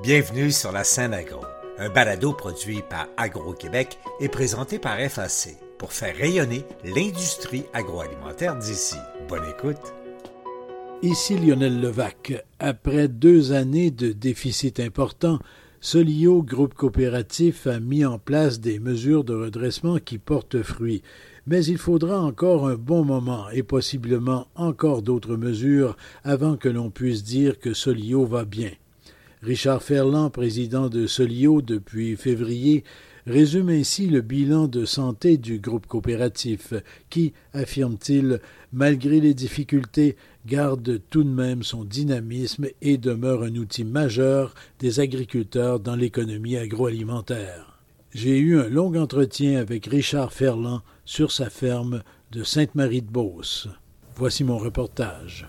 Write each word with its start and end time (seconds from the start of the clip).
Bienvenue 0.00 0.52
sur 0.52 0.70
la 0.70 0.84
scène 0.84 1.12
agro, 1.12 1.40
un 1.76 1.88
balado 1.88 2.32
produit 2.32 2.82
par 2.88 3.08
Agro-Québec 3.16 3.98
et 4.20 4.28
présenté 4.28 4.78
par 4.78 4.96
FAC 4.96 5.56
pour 5.76 5.92
faire 5.92 6.16
rayonner 6.16 6.64
l'industrie 6.84 7.64
agroalimentaire 7.72 8.54
d'ici. 8.56 8.94
Bonne 9.28 9.42
écoute. 9.50 9.92
Ici 11.02 11.36
Lionel 11.36 11.80
Levac. 11.80 12.44
Après 12.60 13.08
deux 13.08 13.50
années 13.50 13.90
de 13.90 14.12
déficit 14.12 14.78
important, 14.78 15.40
Solio 15.80 16.44
Groupe 16.44 16.74
Coopératif 16.74 17.66
a 17.66 17.80
mis 17.80 18.04
en 18.04 18.20
place 18.20 18.60
des 18.60 18.78
mesures 18.78 19.24
de 19.24 19.34
redressement 19.34 19.98
qui 19.98 20.18
portent 20.18 20.62
fruit. 20.62 21.02
Mais 21.48 21.64
il 21.64 21.78
faudra 21.78 22.20
encore 22.20 22.68
un 22.68 22.76
bon 22.76 23.04
moment 23.04 23.50
et 23.50 23.64
possiblement 23.64 24.46
encore 24.54 25.02
d'autres 25.02 25.36
mesures 25.36 25.96
avant 26.22 26.56
que 26.56 26.68
l'on 26.68 26.90
puisse 26.90 27.24
dire 27.24 27.58
que 27.58 27.74
Solio 27.74 28.24
va 28.26 28.44
bien. 28.44 28.70
Richard 29.42 29.82
Ferland, 29.82 30.30
président 30.30 30.88
de 30.88 31.06
Solio 31.06 31.62
depuis 31.62 32.16
février, 32.16 32.82
résume 33.26 33.68
ainsi 33.68 34.08
le 34.08 34.20
bilan 34.20 34.66
de 34.66 34.84
santé 34.84 35.36
du 35.36 35.60
groupe 35.60 35.86
coopératif 35.86 36.72
qui, 37.08 37.34
affirme-t-il, 37.52 38.40
malgré 38.72 39.20
les 39.20 39.34
difficultés, 39.34 40.16
garde 40.46 41.00
tout 41.10 41.22
de 41.22 41.28
même 41.28 41.62
son 41.62 41.84
dynamisme 41.84 42.66
et 42.82 42.98
demeure 42.98 43.42
un 43.42 43.54
outil 43.54 43.84
majeur 43.84 44.54
des 44.80 44.98
agriculteurs 44.98 45.78
dans 45.78 45.94
l'économie 45.94 46.56
agroalimentaire. 46.56 47.78
J'ai 48.12 48.38
eu 48.38 48.58
un 48.58 48.68
long 48.68 48.94
entretien 48.96 49.60
avec 49.60 49.86
Richard 49.86 50.32
Ferland 50.32 50.80
sur 51.04 51.30
sa 51.30 51.50
ferme 51.50 52.02
de 52.32 52.42
Sainte-Marie-de-Beauce. 52.42 53.68
Voici 54.16 54.42
mon 54.42 54.58
reportage. 54.58 55.46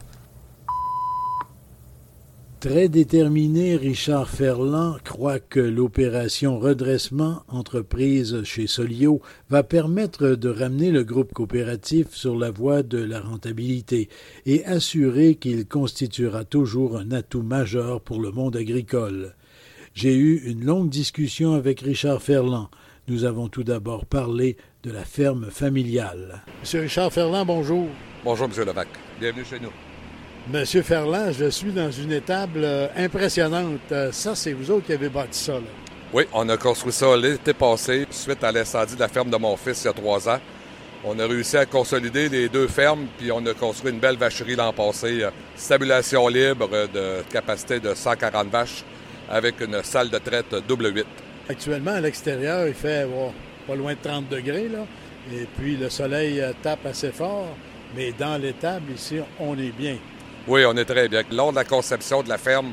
Très 2.60 2.90
déterminé, 2.90 3.78
Richard 3.78 4.28
Ferland 4.28 4.98
croit 5.06 5.40
que 5.40 5.62
l'opération 5.62 6.60
redressement 6.60 7.44
entreprise 7.48 8.44
chez 8.44 8.68
Solio 8.68 9.22
va 9.50 9.64
permettre 9.64 10.32
de 10.32 10.50
ramener 10.50 10.92
le 10.92 11.06
groupe 11.06 11.32
coopératif 11.32 12.08
sur 12.12 12.38
la 12.38 12.52
voie 12.52 12.84
de 12.84 12.98
la 12.98 13.22
rentabilité 13.22 14.10
et 14.46 14.66
assurer 14.66 15.36
qu'il 15.36 15.70
constituera 15.70 16.44
toujours 16.44 16.98
un 16.98 17.12
atout 17.12 17.44
majeur 17.44 18.02
pour 18.02 18.20
le 18.20 18.32
monde 18.32 18.58
agricole. 18.58 19.36
J'ai 19.94 20.16
eu 20.16 20.42
une 20.46 20.66
longue 20.66 20.90
discussion 20.90 21.54
avec 21.54 21.80
Richard 21.80 22.22
Ferland. 22.22 22.68
Nous 23.08 23.24
avons 23.24 23.48
tout 23.48 23.64
d'abord 23.64 24.06
parlé 24.06 24.58
de 24.84 24.92
la 24.92 25.06
ferme 25.06 25.46
familiale. 25.50 26.44
Monsieur 26.60 26.82
Richard 26.82 27.14
Ferland, 27.14 27.46
bonjour. 27.46 27.88
Bonjour, 28.26 28.50
Monsieur 28.50 28.66
Levac. 28.66 28.90
Bienvenue 29.18 29.46
chez 29.46 29.62
nous. 29.62 29.72
Monsieur 30.48 30.82
Ferland, 30.82 31.32
je 31.32 31.50
suis 31.50 31.72
dans 31.72 31.92
une 31.92 32.12
étable 32.12 32.62
euh, 32.64 32.88
impressionnante. 32.98 33.82
Euh, 33.92 34.12
ça, 34.12 34.34
c'est 34.34 34.54
vous 34.54 34.72
autres 34.72 34.88
qui 34.88 34.94
avez 34.94 35.10
bâti 35.10 35.38
ça, 35.38 35.54
là. 35.54 35.60
Oui, 36.12 36.24
on 36.34 36.50
a 36.50 36.58
construit 36.58 36.92
ça 36.92 37.16
l'été 37.16 37.54
passé, 37.54 38.08
suite 38.10 38.44
à 38.44 38.52
l'incendie 38.52 38.96
de 38.96 39.00
la 39.00 39.08
ferme 39.08 39.30
de 39.30 39.38
mon 39.38 39.56
fils 39.56 39.84
il 39.84 39.88
y 39.88 39.90
a 39.90 39.94
trois 39.94 40.28
ans. 40.28 40.40
On 41.06 41.20
a 41.20 41.28
réussi 41.28 41.56
à 41.56 41.68
consolider 41.68 42.30
les 42.30 42.50
deux 42.50 42.68
fermes, 42.68 43.06
puis 43.20 43.32
on 43.32 43.46
a 43.46 43.54
construit 43.54 43.92
une 43.92 44.00
belle 44.00 44.18
vacherie 44.18 44.56
l'an 44.56 44.74
passé. 44.74 45.22
Euh, 45.22 45.30
stabulation 45.56 46.28
libre 46.28 46.68
de 46.92 47.22
capacité 47.32 47.80
de 47.80 47.94
140 47.94 48.48
vaches 48.48 48.84
avec 49.30 49.62
une 49.62 49.84
salle 49.84 50.10
de 50.10 50.18
traite 50.18 50.56
double 50.68 50.96
8. 50.96 51.06
Actuellement, 51.48 51.92
à 51.92 52.02
l'extérieur, 52.02 52.68
il 52.68 52.74
fait 52.74 53.08
pas 53.68 53.76
loin 53.76 53.94
de 53.94 54.00
30 54.02 54.30
degrés, 54.30 54.68
là. 54.68 54.80
Et 55.32 55.46
puis 55.60 55.78
le 55.78 55.90
soleil 55.90 56.42
tape 56.64 56.88
assez 56.88 57.12
fort. 57.12 57.56
Mais 57.96 58.14
dans 58.18 58.38
l'étable, 58.42 58.94
ici, 58.96 59.20
on 59.40 59.56
est 59.60 59.72
bien. 59.78 59.98
Oui, 60.50 60.66
on 60.66 60.76
est 60.78 60.86
très 60.86 61.08
bien. 61.08 61.22
Lors 61.32 61.52
de 61.52 61.58
la 61.58 61.64
conception 61.64 62.24
de 62.24 62.30
la 62.30 62.40
ferme, 62.40 62.72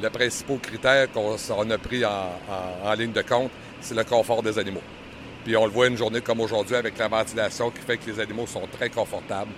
le 0.00 0.08
principal 0.10 0.60
critère 0.60 1.08
qu'on 1.10 1.70
a 1.70 1.78
pris 1.78 2.04
en, 2.04 2.92
ligne 2.96 3.10
de 3.10 3.22
compte, 3.22 3.50
c'est 3.80 3.96
le 3.96 4.04
confort 4.04 4.44
des 4.44 4.56
animaux. 4.60 4.82
Puis 5.44 5.56
on 5.56 5.64
le 5.64 5.72
voit 5.72 5.88
une 5.88 5.96
journée 5.96 6.20
comme 6.20 6.38
aujourd'hui 6.38 6.76
avec 6.76 6.96
la 6.96 7.08
ventilation 7.08 7.72
qui 7.72 7.80
fait 7.80 7.96
que 7.96 8.08
les 8.08 8.20
animaux 8.20 8.46
sont 8.46 8.62
très 8.70 8.90
confortables, 8.90 9.50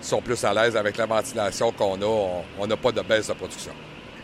sont 0.00 0.20
plus 0.20 0.42
à 0.42 0.52
l'aise 0.52 0.76
avec 0.76 0.96
la 0.96 1.06
ventilation 1.06 1.70
qu'on 1.70 1.94
a. 2.02 2.42
On 2.58 2.66
n'a 2.66 2.76
pas 2.76 2.90
de 2.90 3.02
baisse 3.02 3.28
de 3.28 3.34
production. 3.34 3.72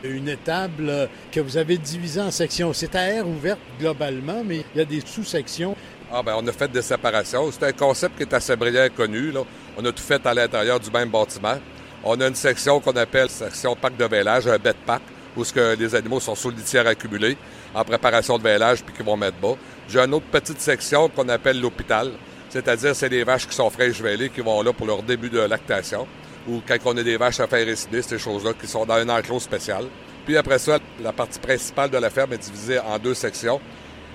Une 0.03 0.29
étable 0.29 1.09
que 1.31 1.39
vous 1.39 1.57
avez 1.57 1.79
divisée 1.79 2.21
en 2.21 2.33
sections. 2.33 2.73
C'est 2.73 2.97
à 2.97 3.13
air 3.13 3.29
ouverte 3.29 3.61
globalement, 3.79 4.43
mais 4.45 4.65
il 4.75 4.79
y 4.79 4.81
a 4.81 4.85
des 4.85 5.03
sous-sections. 5.07 5.77
Ah 6.13 6.21
ben, 6.25 6.35
on 6.37 6.45
a 6.49 6.53
fait 6.53 6.73
des 6.73 6.83
séparations. 6.83 7.49
C'est 7.53 7.63
un 7.63 7.73
concept 7.73 8.17
qui 8.17 8.25
est 8.25 8.35
assez 8.35 8.57
brillant 8.57 8.89
connu. 8.97 9.33
On 9.77 9.85
a 9.85 9.93
tout 9.93 10.03
fait 10.03 10.27
à 10.27 10.35
l'intérieur 10.35 10.81
du 10.81 10.91
même 10.91 11.11
bâtiment. 11.11 11.59
On 12.05 12.21
a 12.21 12.29
une 12.29 12.35
section 12.35 12.81
qu'on 12.81 12.97
appelle 12.97 13.29
section 13.29 13.75
parc 13.75 13.97
de 13.97 14.05
vélage, 14.05 14.47
un 14.47 14.59
bed 14.59 14.77
pack, 14.87 15.03
où 15.37 15.45
ce 15.45 15.53
que 15.53 15.77
les 15.77 15.95
animaux 15.95 16.21
sont 16.21 16.35
sous 16.35 16.51
litière 16.51 16.87
accumulée 16.87 17.37
en 17.75 17.85
préparation 17.85 18.39
de 18.39 18.43
vélage 18.43 18.83
puis 18.83 18.95
qui 18.95 19.03
vont 19.03 19.17
mettre 19.17 19.37
bas. 19.39 19.55
J'ai 19.89 20.01
une 20.01 20.15
autre 20.15 20.27
petite 20.31 20.61
section 20.61 21.09
qu'on 21.09 21.29
appelle 21.29 21.61
l'hôpital, 21.61 22.13
c'est-à-dire 22.49 22.95
c'est 22.95 23.09
des 23.09 23.25
vaches 23.25 23.47
qui 23.47 23.55
sont 23.55 23.71
fraîches 23.71 24.01
vélées 24.01 24.31
qui 24.31 24.41
vont 24.41 24.63
là 24.63 24.73
pour 24.73 24.87
leur 24.87 25.03
début 25.03 25.29
de 25.29 25.41
lactation 25.41 26.07
ou 26.49 26.63
quand 26.67 26.77
on 26.87 26.97
a 26.97 27.03
des 27.03 27.17
vaches 27.17 27.41
à 27.41 27.47
faire 27.47 27.67
récider, 27.67 28.01
ces 28.03 28.19
choses-là 28.19 28.53
qui 28.59 28.67
sont 28.67 28.87
dans 28.87 28.95
un 28.95 29.09
enclos 29.09 29.41
spécial. 29.41 29.85
Puis 30.25 30.37
après 30.37 30.59
ça, 30.59 30.79
la 31.01 31.13
partie 31.13 31.39
principale 31.39 31.91
de 31.91 31.99
la 31.99 32.11
ferme 32.11 32.33
est 32.33 32.39
divisée 32.39 32.79
en 32.79 32.99
deux 32.99 33.15
sections. 33.15 33.61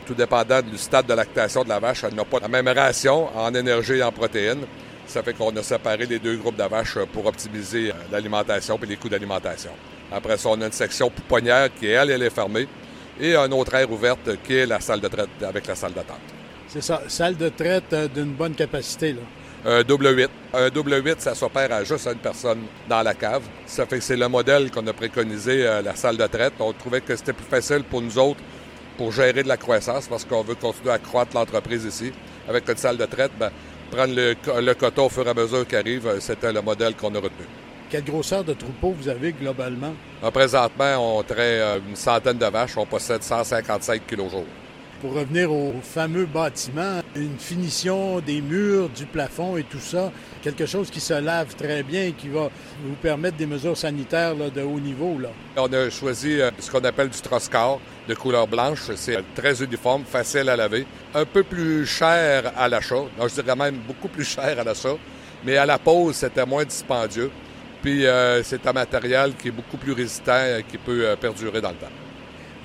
Tout 0.05 0.13
dépendant 0.13 0.61
du 0.61 0.77
stade 0.77 1.05
de 1.05 1.13
lactation 1.13 1.63
de 1.63 1.69
la 1.69 1.79
vache, 1.79 2.03
elle 2.03 2.15
n'a 2.15 2.25
pas 2.25 2.39
la 2.39 2.47
même 2.47 2.67
ration 2.67 3.29
en 3.37 3.53
énergie 3.53 3.93
et 3.93 4.03
en 4.03 4.11
protéines. 4.11 4.65
Ça 5.07 5.21
fait 5.21 5.33
qu'on 5.33 5.55
a 5.55 5.63
séparé 5.63 6.05
les 6.05 6.19
deux 6.19 6.37
groupes 6.37 6.55
de 6.55 6.63
vaches 6.63 6.97
pour 7.11 7.25
optimiser 7.25 7.91
euh, 7.91 7.93
l'alimentation 8.11 8.79
et 8.81 8.85
les 8.85 8.95
coûts 8.95 9.09
d'alimentation. 9.09 9.71
Après 10.11 10.37
ça, 10.37 10.49
on 10.49 10.61
a 10.61 10.65
une 10.65 10.71
section 10.71 11.09
pouponnière 11.09 11.69
qui, 11.73 11.87
elle, 11.87 12.11
elle 12.11 12.23
est 12.23 12.29
fermée. 12.29 12.67
Et 13.19 13.35
un 13.35 13.51
autre 13.51 13.73
aire 13.75 13.91
ouverte 13.91 14.41
qui 14.43 14.55
est 14.55 14.65
la 14.65 14.79
salle 14.79 14.99
de 14.99 15.07
traite 15.07 15.29
avec 15.43 15.67
la 15.67 15.75
salle 15.75 15.93
d'attente. 15.93 16.17
C'est 16.67 16.81
ça, 16.81 17.03
salle 17.07 17.37
de 17.37 17.49
traite 17.49 17.93
euh, 17.93 18.07
d'une 18.07 18.33
bonne 18.33 18.55
capacité, 18.55 19.13
là. 19.13 19.21
Un 19.65 19.81
double 19.83 20.13
8. 20.13 20.29
Un 20.53 20.69
double 20.69 21.01
8, 21.05 21.21
ça 21.21 21.35
s'opère 21.35 21.71
à 21.71 21.85
juste 21.85 22.05
une 22.07 22.19
personne 22.19 22.63
dans 22.89 23.01
la 23.01 23.13
cave. 23.13 23.43
Ça 23.65 23.85
fait 23.85 23.99
que 23.99 24.03
c'est 24.03 24.17
le 24.17 24.27
modèle 24.27 24.69
qu'on 24.69 24.85
a 24.87 24.91
préconisé, 24.91 25.65
euh, 25.65 25.81
la 25.81 25.95
salle 25.95 26.17
de 26.17 26.27
traite. 26.27 26.53
On 26.59 26.73
trouvait 26.73 26.99
que 26.99 27.15
c'était 27.15 27.31
plus 27.31 27.45
facile 27.45 27.83
pour 27.89 28.01
nous 28.01 28.17
autres 28.17 28.41
pour 28.97 29.11
gérer 29.13 29.41
de 29.41 29.47
la 29.47 29.55
croissance 29.55 30.07
parce 30.07 30.25
qu'on 30.25 30.41
veut 30.41 30.55
continuer 30.55 30.91
à 30.91 30.99
croître 30.99 31.35
l'entreprise 31.35 31.85
ici. 31.85 32.11
Avec 32.47 32.67
une 32.67 32.75
salle 32.75 32.97
de 32.97 33.05
traite, 33.05 33.31
ben, 33.39 33.51
prendre 33.93 34.13
le, 34.15 34.73
coton 34.73 35.05
au 35.05 35.09
fur 35.09 35.25
et 35.25 35.29
à 35.29 35.33
mesure 35.33 35.67
qu'il 35.67 35.77
arrive, 35.77 36.07
euh, 36.07 36.19
c'était 36.19 36.51
le 36.51 36.61
modèle 36.61 36.95
qu'on 36.95 37.13
a 37.15 37.19
retenu. 37.19 37.45
Quelle 37.89 38.03
grosseur 38.03 38.43
de 38.43 38.53
troupeau 38.53 38.91
vous 38.97 39.07
avez 39.07 39.33
globalement? 39.33 39.93
Ah, 40.21 40.31
présentement, 40.31 41.17
on 41.17 41.23
traite 41.23 41.37
euh, 41.39 41.79
une 41.87 41.95
centaine 41.95 42.37
de 42.37 42.45
vaches. 42.45 42.75
On 42.77 42.85
possède 42.85 43.21
155 43.21 44.01
kg 44.07 44.29
jour. 44.29 44.45
Pour 45.03 45.15
revenir 45.15 45.51
au 45.51 45.73
fameux 45.83 46.25
bâtiment, 46.25 47.01
une 47.13 47.37
finition 47.37 48.21
des 48.21 48.39
murs, 48.39 48.87
du 48.87 49.05
plafond 49.05 49.57
et 49.57 49.63
tout 49.63 49.81
ça, 49.81 50.13
quelque 50.41 50.65
chose 50.65 50.89
qui 50.89 51.01
se 51.01 51.13
lave 51.13 51.53
très 51.57 51.83
bien 51.83 52.05
et 52.05 52.11
qui 52.13 52.29
va 52.29 52.49
vous 52.85 52.95
permettre 53.01 53.35
des 53.35 53.45
mesures 53.45 53.75
sanitaires 53.75 54.33
de 54.33 54.61
haut 54.61 54.79
niveau. 54.79 55.19
Là. 55.19 55.27
On 55.57 55.73
a 55.73 55.89
choisi 55.89 56.39
euh, 56.39 56.51
ce 56.57 56.71
qu'on 56.71 56.85
appelle 56.85 57.09
du 57.09 57.19
Troscar 57.19 57.79
de 58.07 58.15
couleur 58.15 58.47
blanche. 58.47 58.79
C'est 58.95 59.17
très 59.35 59.61
uniforme, 59.61 60.05
facile 60.05 60.47
à 60.47 60.55
laver. 60.55 60.87
Un 61.13 61.25
peu 61.25 61.43
plus 61.43 61.85
cher 61.85 62.53
à 62.55 62.69
l'achat. 62.69 63.03
Je 63.19 63.41
dirais 63.41 63.57
même 63.57 63.79
beaucoup 63.85 64.07
plus 64.07 64.23
cher 64.23 64.57
à 64.57 64.63
l'achat. 64.63 64.95
Mais 65.43 65.57
à 65.57 65.65
la 65.65 65.79
pose, 65.79 66.15
c'était 66.15 66.45
moins 66.45 66.63
dispendieux. 66.63 67.29
Puis 67.81 68.05
euh, 68.05 68.41
c'est 68.43 68.65
un 68.65 68.71
matériel 68.71 69.33
qui 69.35 69.49
est 69.49 69.51
beaucoup 69.51 69.75
plus 69.75 69.91
résistant 69.91 70.45
et 70.45 70.63
qui 70.63 70.77
peut 70.77 71.05
euh, 71.05 71.17
perdurer 71.17 71.59
dans 71.59 71.71
le 71.71 71.75
temps. 71.75 72.02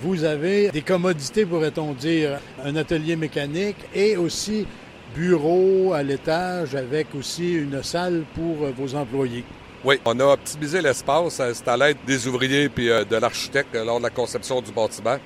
Vous 0.01 0.23
avez 0.23 0.71
des 0.71 0.83
commodités, 0.83 1.45
pourrait-on 1.45 1.93
dire, 1.93 2.39
un 2.65 2.77
atelier 2.77 3.17
mécanique 3.17 3.79
et 3.93 4.17
aussi 4.17 4.65
bureau 5.13 5.93
à 5.93 6.05
l'étage 6.05 6.77
avec 6.77 7.09
aussi 7.17 7.55
une 7.55 7.83
salle 7.83 8.23
pour 8.33 8.65
euh, 8.65 8.73
vos 8.77 8.95
employés. 8.95 9.45
Oui, 9.85 9.99
on 10.05 10.21
a 10.21 10.25
optimisé 10.25 10.81
l'espace. 10.81 11.41
Euh, 11.41 11.51
c'est 11.53 11.67
à 11.67 11.77
l'aide 11.77 11.97
des 12.07 12.29
ouvriers 12.29 12.69
puis 12.69 12.91
euh, 12.91 13.05
de 13.05 13.17
l'architecte 13.17 13.75
lors 13.75 13.99
de 13.99 14.05
la 14.05 14.11
conception 14.11 14.61
du 14.61 14.71
bâtiment. 14.71 15.17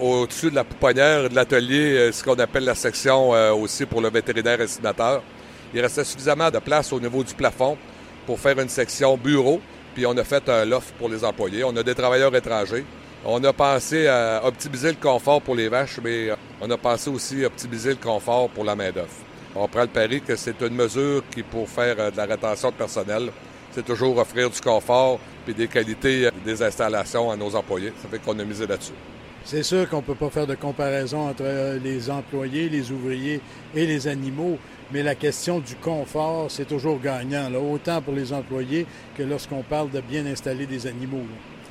Au-dessus 0.00 0.50
de 0.50 0.56
la 0.56 0.64
pouponnière 0.64 1.30
de 1.30 1.34
l'atelier, 1.34 2.10
ce 2.12 2.24
qu'on 2.24 2.34
appelle 2.34 2.64
la 2.64 2.74
section 2.74 3.30
aussi 3.54 3.86
pour 3.86 4.02
le 4.02 4.10
vétérinaire 4.10 4.60
inséminateur. 4.60 5.22
Il 5.72 5.80
restait 5.80 6.04
suffisamment 6.04 6.50
de 6.50 6.58
place 6.58 6.92
au 6.92 7.00
niveau 7.00 7.24
du 7.24 7.32
plafond 7.32 7.78
pour 8.26 8.38
faire 8.38 8.60
une 8.60 8.68
section 8.68 9.16
bureau, 9.16 9.58
puis 9.94 10.04
on 10.04 10.14
a 10.18 10.22
fait 10.22 10.46
loft 10.66 10.94
pour 10.98 11.08
les 11.08 11.24
employés. 11.24 11.64
On 11.64 11.74
a 11.78 11.82
des 11.82 11.94
travailleurs 11.94 12.36
étrangers. 12.36 12.84
On 13.28 13.42
a 13.42 13.52
pensé 13.52 14.06
à 14.06 14.40
optimiser 14.44 14.90
le 14.90 14.98
confort 15.02 15.42
pour 15.42 15.56
les 15.56 15.68
vaches, 15.68 15.98
mais 16.02 16.30
euh, 16.30 16.36
on 16.60 16.70
a 16.70 16.76
pensé 16.76 17.10
aussi 17.10 17.42
à 17.42 17.48
optimiser 17.48 17.90
le 17.90 17.96
confort 17.96 18.48
pour 18.48 18.62
la 18.62 18.76
main-d'œuvre. 18.76 19.08
On 19.56 19.66
prend 19.66 19.80
le 19.80 19.88
pari 19.88 20.20
que 20.20 20.36
c'est 20.36 20.60
une 20.60 20.76
mesure 20.76 21.24
qui, 21.34 21.42
pour 21.42 21.68
faire 21.68 21.96
euh, 21.98 22.12
de 22.12 22.16
la 22.16 22.26
rétention 22.26 22.70
de 22.70 22.76
personnel, 22.76 23.32
c'est 23.72 23.84
toujours 23.84 24.16
offrir 24.18 24.48
du 24.48 24.60
confort 24.60 25.18
et 25.48 25.52
des 25.52 25.66
qualités 25.66 26.26
euh, 26.26 26.30
des 26.44 26.62
installations 26.62 27.28
à 27.28 27.36
nos 27.36 27.52
employés. 27.56 27.92
Ça 28.00 28.08
fait 28.08 28.20
qu'on 28.20 28.38
a 28.38 28.44
misé 28.44 28.64
là-dessus. 28.64 28.92
C'est 29.44 29.64
sûr 29.64 29.88
qu'on 29.88 29.96
ne 29.96 30.02
peut 30.02 30.14
pas 30.14 30.30
faire 30.30 30.46
de 30.46 30.54
comparaison 30.54 31.28
entre 31.28 31.78
les 31.82 32.08
employés, 32.08 32.68
les 32.68 32.92
ouvriers 32.92 33.40
et 33.74 33.86
les 33.86 34.06
animaux, 34.06 34.56
mais 34.92 35.02
la 35.02 35.16
question 35.16 35.58
du 35.58 35.74
confort, 35.74 36.48
c'est 36.48 36.66
toujours 36.66 37.00
gagnant, 37.00 37.52
autant 37.54 38.00
pour 38.02 38.14
les 38.14 38.32
employés 38.32 38.86
que 39.16 39.24
lorsqu'on 39.24 39.62
parle 39.62 39.90
de 39.90 40.00
bien 40.00 40.26
installer 40.26 40.66
des 40.66 40.86
animaux. 40.86 41.26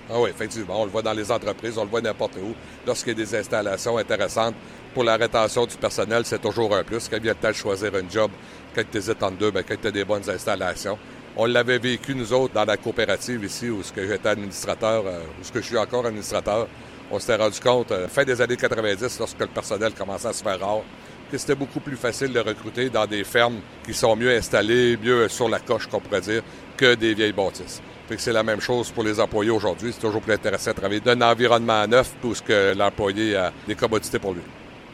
Ah 0.09 0.19
oui, 0.19 0.29
effectivement. 0.29 0.81
On 0.81 0.85
le 0.85 0.91
voit 0.91 1.01
dans 1.01 1.13
les 1.13 1.31
entreprises, 1.31 1.77
on 1.77 1.83
le 1.83 1.89
voit 1.89 2.01
n'importe 2.01 2.35
où. 2.35 2.53
Lorsqu'il 2.85 3.17
y 3.17 3.21
a 3.21 3.25
des 3.25 3.35
installations 3.35 3.97
intéressantes, 3.97 4.55
pour 4.93 5.03
la 5.03 5.17
rétention 5.17 5.65
du 5.65 5.75
personnel, 5.75 6.23
c'est 6.25 6.41
toujours 6.41 6.75
un 6.75 6.83
plus. 6.83 7.09
Quand 7.09 7.17
a 7.17 7.19
le 7.19 7.49
de 7.49 7.53
choisir 7.53 7.91
un 7.95 8.09
job, 8.09 8.31
quand 8.75 8.83
tu 8.89 8.97
hésites 8.97 9.21
entre 9.23 9.37
deux, 9.37 9.51
bien, 9.51 9.63
quand 9.63 9.75
tu 9.81 9.87
as 9.87 9.91
des 9.91 10.05
bonnes 10.05 10.29
installations. 10.29 10.97
On 11.35 11.45
l'avait 11.45 11.79
vécu, 11.79 12.15
nous 12.15 12.31
autres, 12.31 12.53
dans 12.53 12.63
la 12.63 12.77
coopérative 12.77 13.43
ici, 13.43 13.69
où 13.69 13.81
j'étais 13.83 14.29
administrateur, 14.29 15.03
euh, 15.05 15.19
où 15.41 15.43
je 15.53 15.59
suis 15.59 15.77
encore 15.77 16.05
administrateur. 16.05 16.67
On 17.11 17.19
s'était 17.19 17.35
rendu 17.35 17.59
compte, 17.59 17.91
euh, 17.91 18.07
fin 18.07 18.23
des 18.23 18.39
années 18.39 18.55
90, 18.55 19.19
lorsque 19.19 19.39
le 19.39 19.47
personnel 19.47 19.93
commençait 19.93 20.29
à 20.29 20.33
se 20.33 20.41
faire 20.41 20.59
rare, 20.59 20.81
que 21.29 21.37
c'était 21.37 21.55
beaucoup 21.55 21.81
plus 21.81 21.97
facile 21.97 22.31
de 22.31 22.39
recruter 22.39 22.89
dans 22.89 23.05
des 23.05 23.23
fermes 23.23 23.59
qui 23.85 23.93
sont 23.93 24.15
mieux 24.15 24.31
installées, 24.31 24.97
mieux 24.97 25.27
sur 25.27 25.49
la 25.49 25.59
coche, 25.59 25.87
qu'on 25.87 25.99
pourrait 25.99 26.21
dire, 26.21 26.41
que 26.77 26.95
des 26.95 27.13
vieilles 27.13 27.33
bâtisses. 27.33 27.81
Fait 28.07 28.15
que 28.15 28.21
c'est 28.21 28.33
la 28.33 28.43
même 28.43 28.61
chose 28.61 28.91
pour 28.91 29.03
les 29.03 29.19
employés 29.19 29.49
aujourd'hui. 29.49 29.91
C'est 29.91 30.01
toujours 30.01 30.21
plus 30.21 30.33
intéressant 30.33 30.71
de 30.71 30.75
travailler 30.75 30.99
d'un 30.99 31.19
environnement 31.21 31.87
neuf 31.87 32.13
pour 32.21 32.35
ce 32.35 32.41
que 32.41 32.73
l'employé 32.77 33.35
a 33.35 33.51
des 33.67 33.75
commodités 33.75 34.19
pour 34.19 34.33
lui. 34.33 34.41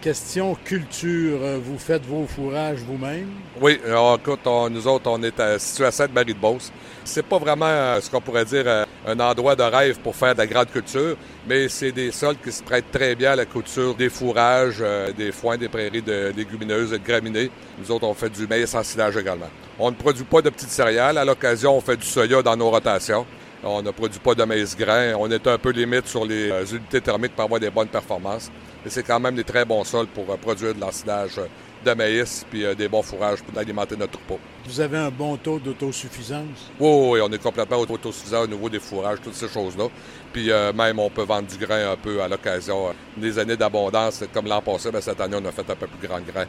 Question 0.02 0.58
culture, 0.66 1.40
euh, 1.44 1.60
vous 1.64 1.78
faites 1.78 2.04
vos 2.06 2.26
fourrages 2.26 2.80
vous-même? 2.80 3.28
Oui, 3.62 3.80
alors, 3.86 4.16
écoute, 4.16 4.40
nous 4.72 4.88
autres, 4.88 5.12
on 5.12 5.22
est 5.22 5.60
situés 5.60 5.86
à 5.86 5.92
Sainte-Marie-de-Beauce. 5.92 6.72
C'est 7.04 7.26
pas 7.26 7.38
vraiment 7.38 7.68
euh, 7.68 8.02
ce 8.02 8.10
qu'on 8.10 8.22
pourrait 8.22 8.46
dire 8.46 8.64
euh, 8.66 8.86
un 9.08 9.20
endroit 9.20 9.56
de 9.56 9.64
rêve 9.64 10.00
pour 10.00 10.16
faire 10.16 10.34
de 10.34 10.40
la 10.40 10.48
grande 10.48 10.70
culture, 10.70 11.16
mais 11.48 11.70
c'est 11.70 11.92
des 11.92 12.12
sols 12.12 12.38
qui 12.44 12.52
se 12.52 12.62
prêtent 12.64 12.92
très 12.92 13.16
bien 13.16 13.32
à 13.32 13.36
la 13.36 13.46
culture 13.46 13.96
des 13.96 14.10
fourrages, 14.10 14.84
des 15.18 15.32
foins, 15.32 15.58
des 15.58 15.70
prairies 15.70 16.02
de 16.02 16.32
légumineuses, 16.36 16.92
de 16.92 16.98
graminées. 16.98 17.50
Nous 17.80 17.92
autres, 17.92 18.06
on 18.06 18.14
fait 18.14 18.30
du 18.30 18.48
maïs 18.48 18.74
en 18.76 18.84
silage 18.84 19.18
également. 19.18 19.50
On 19.80 19.90
ne 19.90 19.96
produit 19.96 20.24
pas 20.24 20.42
de 20.42 20.50
petites 20.50 20.70
céréales. 20.70 21.18
À 21.18 21.26
l'occasion, 21.26 21.76
on 21.76 21.82
fait 21.82 21.98
du 21.98 22.06
soya 22.06 22.42
dans 22.44 22.56
nos 22.56 22.70
rotations. 22.70 23.26
On 23.64 23.82
ne 23.82 23.92
produit 23.92 24.20
pas 24.20 24.34
de 24.34 24.44
maïs 24.44 24.76
grain. 24.76 25.14
On 25.18 25.30
est 25.30 25.46
un 25.48 25.58
peu 25.58 25.72
limite 25.72 26.08
sur 26.08 26.26
les 26.26 26.50
unités 26.74 27.02
thermiques 27.02 27.36
pour 27.36 27.44
avoir 27.46 27.60
des 27.60 27.70
bonnes 27.70 27.88
performances. 27.88 28.52
Mais 28.84 28.90
c'est 28.90 29.04
quand 29.04 29.20
même 29.20 29.36
des 29.36 29.44
très 29.44 29.66
bons 29.66 29.84
sols 29.84 30.08
pour 30.08 30.30
euh, 30.32 30.38
produire 30.38 30.74
de 30.74 30.82
l'ensilage 30.82 31.38
euh, 31.38 31.46
de 31.84 31.94
maïs 31.94 32.46
puis 32.50 32.66
euh, 32.66 32.76
des 32.76 32.88
bons 32.88 33.02
fourrages 33.02 33.42
pour 33.42 33.58
alimenter 33.58 33.96
notre 33.96 34.14
troupeau. 34.14 34.40
Vous 34.66 34.80
avez 34.80 34.98
un 34.98 35.10
bon 35.10 35.38
taux 35.38 35.60
d'autosuffisance? 35.60 36.72
Oui, 36.80 37.10
oui, 37.12 37.20
on 37.24 37.32
est 37.32 37.42
complètement 37.42 37.78
autosuffisant 37.78 38.44
au 38.44 38.48
niveau 38.48 38.70
des 38.70 38.80
fourrages, 38.80 39.20
toutes 39.24 39.34
ces 39.34 39.48
choses-là. 39.48 39.86
Puis 40.32 40.50
même, 40.76 41.00
on 41.00 41.10
peut 41.10 41.24
vendre 41.24 41.48
du 41.48 41.58
grain 41.58 41.92
un 41.92 41.98
peu 41.98 42.22
à 42.22 42.28
l'occasion. 42.28 42.94
Des 43.18 43.38
années 43.38 43.58
d'abondance, 43.58 44.24
comme 44.34 44.48
l'an 44.48 44.62
passé, 44.62 44.92
bien, 44.92 45.02
cette 45.02 45.20
année, 45.20 45.38
on 45.42 45.46
a 45.46 45.52
fait 45.52 45.70
un 45.70 45.76
peu 45.76 45.88
plus 45.88 46.08
grand 46.08 46.22
grain 46.22 46.46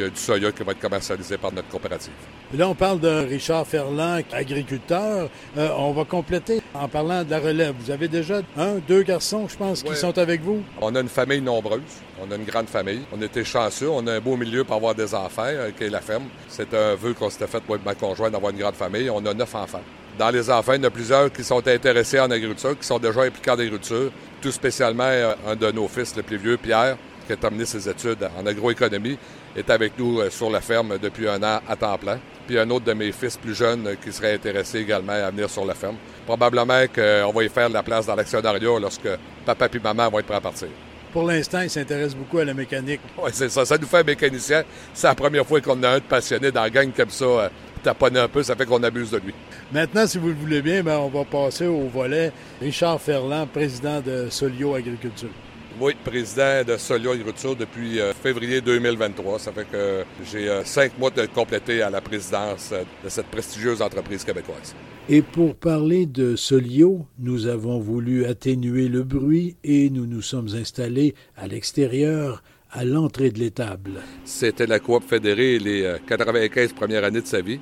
du 0.00 0.16
soya 0.16 0.52
qui 0.52 0.62
va 0.62 0.72
être 0.72 0.80
commercialisé 0.80 1.36
par 1.36 1.52
notre 1.52 1.68
coopérative. 1.68 2.12
là, 2.54 2.68
on 2.68 2.74
parle 2.74 3.00
de 3.00 3.08
Richard 3.08 3.66
Ferland, 3.66 4.20
agriculteur. 4.32 5.28
on 5.56 5.92
va 5.92 6.04
compléter 6.04 6.62
en 6.74 6.88
parlant 6.88 7.24
de 7.24 7.30
la 7.30 7.38
relève. 7.38 7.74
Vous 7.78 7.90
avez 7.90 8.08
déjà 8.08 8.40
un, 8.56 8.76
deux 8.86 9.02
garçons, 9.02 9.48
je 9.48 9.56
pense, 9.56 9.82
qui 9.82 9.96
sont 9.96 10.16
avec 10.18 10.42
vous? 10.42 10.62
On 10.80 10.94
a 10.94 11.00
une 11.00 11.08
famille 11.08 11.40
nombreuse. 11.40 11.80
On 12.20 12.30
a 12.30 12.36
une 12.36 12.44
grande 12.44 12.68
famille. 12.68 13.02
On 13.12 13.20
était 13.20 13.44
chanceux. 13.44 13.88
On 13.90 14.06
a 14.06 14.14
un 14.14 14.20
beau 14.20 14.36
milieu 14.36 14.64
pour 14.64 14.76
avoir 14.76 14.94
des 14.94 15.14
enfants, 15.14 15.42
euh, 15.46 15.70
qui 15.76 15.84
est 15.84 15.90
la 15.90 16.00
ferme. 16.00 16.24
C'est 16.48 16.72
un 16.74 16.94
vœu 16.94 17.14
qu'on 17.14 17.30
s'était 17.30 17.46
fait, 17.46 17.62
moi 17.68 17.76
et 17.76 17.84
ma 17.84 17.94
conjointe, 17.94 18.32
d'avoir 18.32 18.52
une 18.52 18.58
grande 18.58 18.74
famille. 18.74 19.10
On 19.10 19.24
a 19.26 19.34
neuf 19.34 19.54
enfants. 19.54 19.82
Dans 20.18 20.30
les 20.30 20.48
enfants, 20.48 20.72
il 20.72 20.82
y 20.82 20.84
en 20.84 20.88
a 20.88 20.90
plusieurs 20.90 21.30
qui 21.30 21.44
sont 21.44 21.66
intéressés 21.66 22.18
en 22.18 22.30
agriculture, 22.30 22.78
qui 22.78 22.86
sont 22.86 22.98
déjà 22.98 23.22
impliqués 23.22 23.50
en 23.50 23.54
agriculture. 23.54 24.10
Tout 24.40 24.50
spécialement, 24.50 25.04
euh, 25.04 25.34
un 25.46 25.56
de 25.56 25.70
nos 25.72 25.88
fils, 25.88 26.16
le 26.16 26.22
plus 26.22 26.38
vieux, 26.38 26.56
Pierre, 26.56 26.96
qui 27.26 27.32
a 27.32 27.36
terminé 27.36 27.66
ses 27.66 27.88
études 27.88 28.28
en 28.38 28.46
agroéconomie, 28.46 29.18
est 29.56 29.70
avec 29.70 29.98
nous 29.98 30.20
euh, 30.20 30.30
sur 30.30 30.50
la 30.50 30.60
ferme 30.60 30.98
depuis 30.98 31.28
un 31.28 31.42
an 31.42 31.60
à 31.66 31.76
temps 31.76 31.96
plein. 31.98 32.18
Puis 32.46 32.58
un 32.58 32.68
autre 32.70 32.84
de 32.84 32.92
mes 32.92 33.10
fils 33.10 33.36
plus 33.36 33.54
jeunes 33.54 33.96
qui 34.02 34.12
serait 34.12 34.34
intéressé 34.34 34.78
également 34.78 35.12
à 35.12 35.30
venir 35.30 35.50
sur 35.50 35.64
la 35.64 35.74
ferme. 35.74 35.96
Probablement 36.24 36.84
qu'on 36.94 37.32
va 37.32 37.44
y 37.44 37.48
faire 37.48 37.68
de 37.68 37.74
la 37.74 37.82
place 37.82 38.06
dans 38.06 38.14
l'actionnariat 38.14 38.78
lorsque 38.80 39.08
papa 39.44 39.68
et 39.72 39.78
maman 39.78 40.08
vont 40.08 40.18
être 40.20 40.26
prêts 40.26 40.36
à 40.36 40.40
partir. 40.40 40.68
Pour 41.12 41.24
l'instant, 41.24 41.62
il 41.62 41.70
s'intéresse 41.70 42.14
beaucoup 42.14 42.38
à 42.38 42.44
la 42.44 42.52
mécanique. 42.54 43.00
Oui, 43.18 43.30
c'est 43.32 43.48
ça. 43.48 43.64
Ça 43.64 43.78
nous 43.78 43.86
fait 43.86 43.98
un 43.98 44.02
mécanicien. 44.04 44.64
C'est 44.92 45.06
la 45.06 45.14
première 45.14 45.46
fois 45.46 45.60
qu'on 45.60 45.82
a 45.82 45.88
un 45.88 45.98
de 45.98 46.02
passionné 46.02 46.52
dans 46.52 46.62
la 46.62 46.70
gang 46.70 46.92
comme 46.94 47.10
ça. 47.10 47.24
Euh, 47.24 47.48
taponner 47.82 48.20
un 48.20 48.28
peu, 48.28 48.42
ça 48.42 48.56
fait 48.56 48.66
qu'on 48.66 48.82
abuse 48.82 49.10
de 49.10 49.18
lui. 49.18 49.32
Maintenant, 49.72 50.06
si 50.06 50.18
vous 50.18 50.28
le 50.28 50.34
voulez 50.34 50.60
bien, 50.60 50.82
ben, 50.82 50.98
on 50.98 51.08
va 51.08 51.24
passer 51.24 51.66
au 51.66 51.88
volet. 51.88 52.32
Richard 52.60 53.00
Ferland, 53.00 53.46
président 53.46 54.00
de 54.00 54.26
Solio 54.28 54.74
Agriculture. 54.74 55.30
Oui, 55.78 55.92
président 56.04 56.64
de 56.66 56.78
Solio 56.78 57.10
Agriculture 57.10 57.54
depuis 57.54 58.00
euh, 58.00 58.14
février 58.14 58.62
2023. 58.62 59.38
Ça 59.38 59.52
fait 59.52 59.66
que 59.70 60.04
j'ai 60.24 60.48
euh, 60.48 60.64
cinq 60.64 60.98
mois 60.98 61.10
de 61.10 61.26
compléter 61.26 61.82
à 61.82 61.90
la 61.90 62.00
présidence 62.00 62.72
de 63.04 63.08
cette 63.10 63.26
prestigieuse 63.26 63.82
entreprise 63.82 64.24
québécoise. 64.24 64.74
Et 65.10 65.20
pour 65.20 65.54
parler 65.54 66.06
de 66.06 66.34
Solio, 66.34 67.04
nous 67.18 67.46
avons 67.46 67.78
voulu 67.78 68.24
atténuer 68.24 68.88
le 68.88 69.02
bruit 69.02 69.56
et 69.64 69.90
nous 69.90 70.06
nous 70.06 70.22
sommes 70.22 70.48
installés 70.54 71.14
à 71.36 71.46
l'extérieur, 71.46 72.42
à 72.72 72.84
l'entrée 72.86 73.30
de 73.30 73.38
l'étable. 73.38 74.00
C'était 74.24 74.66
la 74.66 74.80
coop 74.80 75.04
fédérée 75.06 75.58
les 75.58 75.94
95 76.08 76.70
euh, 76.70 76.74
premières 76.74 77.04
années 77.04 77.20
de 77.20 77.26
sa 77.26 77.42
vie. 77.42 77.60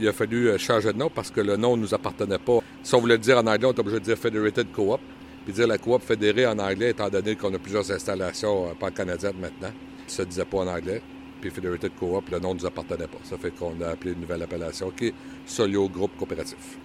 Il 0.00 0.06
a 0.06 0.12
fallu 0.12 0.48
euh, 0.48 0.58
changer 0.58 0.92
de 0.92 0.98
nom 0.98 1.10
parce 1.12 1.32
que 1.32 1.40
le 1.40 1.56
nom 1.56 1.76
ne 1.76 1.82
nous 1.82 1.92
appartenait 1.92 2.38
pas. 2.38 2.60
Si 2.84 2.94
on 2.94 3.00
voulait 3.00 3.16
le 3.16 3.20
dire 3.20 3.36
en 3.38 3.46
anglais, 3.48 3.66
on 3.66 3.72
est 3.72 3.80
obligé 3.80 3.98
de 3.98 4.04
dire 4.04 4.16
Federated 4.16 4.70
Co-op. 4.72 5.00
Puis 5.48 5.54
dire 5.54 5.66
la 5.66 5.78
coop 5.78 6.02
fédérée 6.02 6.46
en 6.46 6.58
anglais, 6.58 6.90
étant 6.90 7.08
donné 7.08 7.34
qu'on 7.34 7.54
a 7.54 7.58
plusieurs 7.58 7.90
installations 7.90 8.66
euh, 8.68 8.74
pan-canadiennes 8.78 9.38
maintenant. 9.40 9.72
Ça 10.06 10.24
ne 10.24 10.28
disait 10.28 10.44
pas 10.44 10.58
en 10.58 10.66
anglais 10.66 11.00
puis 11.40 11.50
Federated 11.50 11.92
Co-op, 11.98 12.28
le 12.30 12.38
nom 12.38 12.54
ne 12.54 12.60
nous 12.60 12.66
appartenait 12.66 13.06
pas. 13.06 13.18
Ça 13.24 13.36
fait 13.38 13.50
qu'on 13.50 13.80
a 13.80 13.88
appelé 13.88 14.12
une 14.12 14.20
nouvelle 14.20 14.42
appellation 14.42 14.90
qui 14.90 15.06
est 15.06 15.14
Solio 15.46 15.88
Groupe 15.88 16.16
Coopératif. 16.18 16.78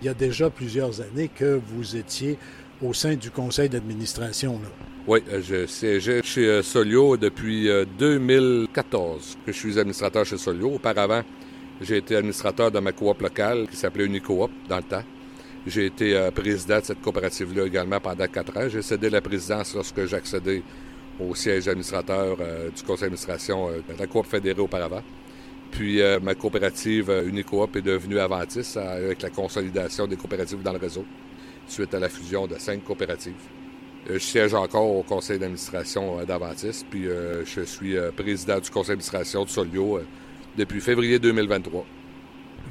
Il 0.00 0.06
y 0.06 0.08
a 0.08 0.14
déjà 0.14 0.50
plusieurs 0.50 1.00
années 1.00 1.28
que 1.28 1.60
vous 1.66 1.96
étiez 1.96 2.38
au 2.82 2.92
sein 2.92 3.14
du 3.14 3.30
conseil 3.30 3.68
d'administration. 3.68 4.60
Oui, 5.06 5.20
euh, 5.30 5.40
je 5.42 5.66
siégeais 5.66 6.22
chez 6.22 6.46
euh, 6.46 6.62
Solio 6.62 7.16
depuis 7.16 7.68
2014 7.98 9.36
euh, 9.38 9.46
que 9.46 9.52
je 9.52 9.58
suis 9.58 9.78
administrateur 9.78 10.24
chez 10.24 10.36
Solio. 10.36 10.74
Auparavant, 10.74 11.22
j'ai 11.80 11.98
été 11.98 12.16
administrateur 12.16 12.70
de 12.70 12.78
ma 12.78 12.92
coop 12.92 13.20
locale 13.20 13.66
qui 13.70 13.76
s'appelait 13.76 14.04
Unicoop 14.04 14.50
dans 14.68 14.76
le 14.78 14.82
temps. 14.82 15.04
J'ai 15.66 15.86
été 15.86 16.28
président 16.32 16.78
de 16.78 16.84
cette 16.84 17.00
coopérative-là 17.00 17.66
également 17.66 17.98
pendant 17.98 18.26
quatre 18.28 18.56
ans. 18.56 18.68
J'ai 18.68 18.82
cédé 18.82 19.10
la 19.10 19.20
présidence 19.20 19.74
lorsque 19.74 20.04
j'accédais 20.06 20.62
au 21.20 21.34
siège 21.34 21.68
administrateur 21.68 22.36
euh, 22.40 22.70
du 22.70 22.82
conseil 22.82 23.04
d'administration 23.04 23.68
euh, 23.68 23.78
de 23.88 23.98
la 23.98 24.06
Coop 24.06 24.26
fédérée 24.26 24.60
auparavant. 24.60 25.02
Puis 25.70 26.00
euh, 26.00 26.20
ma 26.20 26.34
coopérative 26.34 27.10
Unicoop 27.26 27.76
est 27.76 27.82
devenue 27.82 28.18
Aventis 28.18 28.78
avec 28.78 29.22
la 29.22 29.30
consolidation 29.30 30.06
des 30.06 30.16
coopératives 30.16 30.62
dans 30.62 30.72
le 30.72 30.78
réseau, 30.78 31.04
suite 31.66 31.92
à 31.94 31.98
la 31.98 32.08
fusion 32.08 32.46
de 32.46 32.56
cinq 32.56 32.84
coopératives. 32.84 33.34
Je 34.08 34.18
siège 34.18 34.54
encore 34.54 34.88
au 34.88 35.02
conseil 35.02 35.38
d'administration 35.40 36.24
d'Aventis, 36.24 36.84
puis 36.88 37.06
je 37.44 37.62
suis 37.62 37.96
président 38.16 38.60
du 38.60 38.70
conseil 38.70 38.90
d'administration 38.90 39.42
de 39.42 39.48
Solio 39.48 39.98
depuis 40.56 40.80
février 40.80 41.18
2023. 41.18 41.84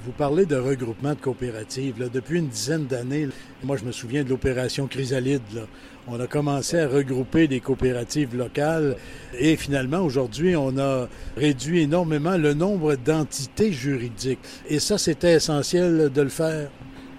Vous 0.06 0.12
parlez 0.12 0.46
de 0.46 0.56
regroupement 0.56 1.16
de 1.16 1.20
coopératives. 1.20 2.08
Depuis 2.14 2.38
une 2.38 2.48
dizaine 2.48 2.86
d'années, 2.86 3.28
moi 3.64 3.76
je 3.76 3.86
me 3.86 3.92
souviens 3.92 4.24
de 4.24 4.30
l'opération 4.30 4.86
Chrysalide. 4.86 5.66
On 6.08 6.20
a 6.20 6.28
commencé 6.28 6.78
à 6.78 6.88
regrouper 6.88 7.48
des 7.48 7.60
coopératives 7.60 8.38
locales 8.38 8.98
et 9.40 9.56
finalement, 9.56 10.02
aujourd'hui, 10.02 10.56
on 10.56 10.78
a 10.78 11.10
réduit 11.36 11.82
énormément 11.82 12.38
le 12.38 12.54
nombre 12.54 12.96
d'entités 12.96 13.72
juridiques. 13.72 14.38
Et 14.70 14.78
ça, 14.78 15.00
c'était 15.00 15.34
essentiel 15.34 16.12
de 16.14 16.22
le 16.22 16.30
faire. 16.30 16.70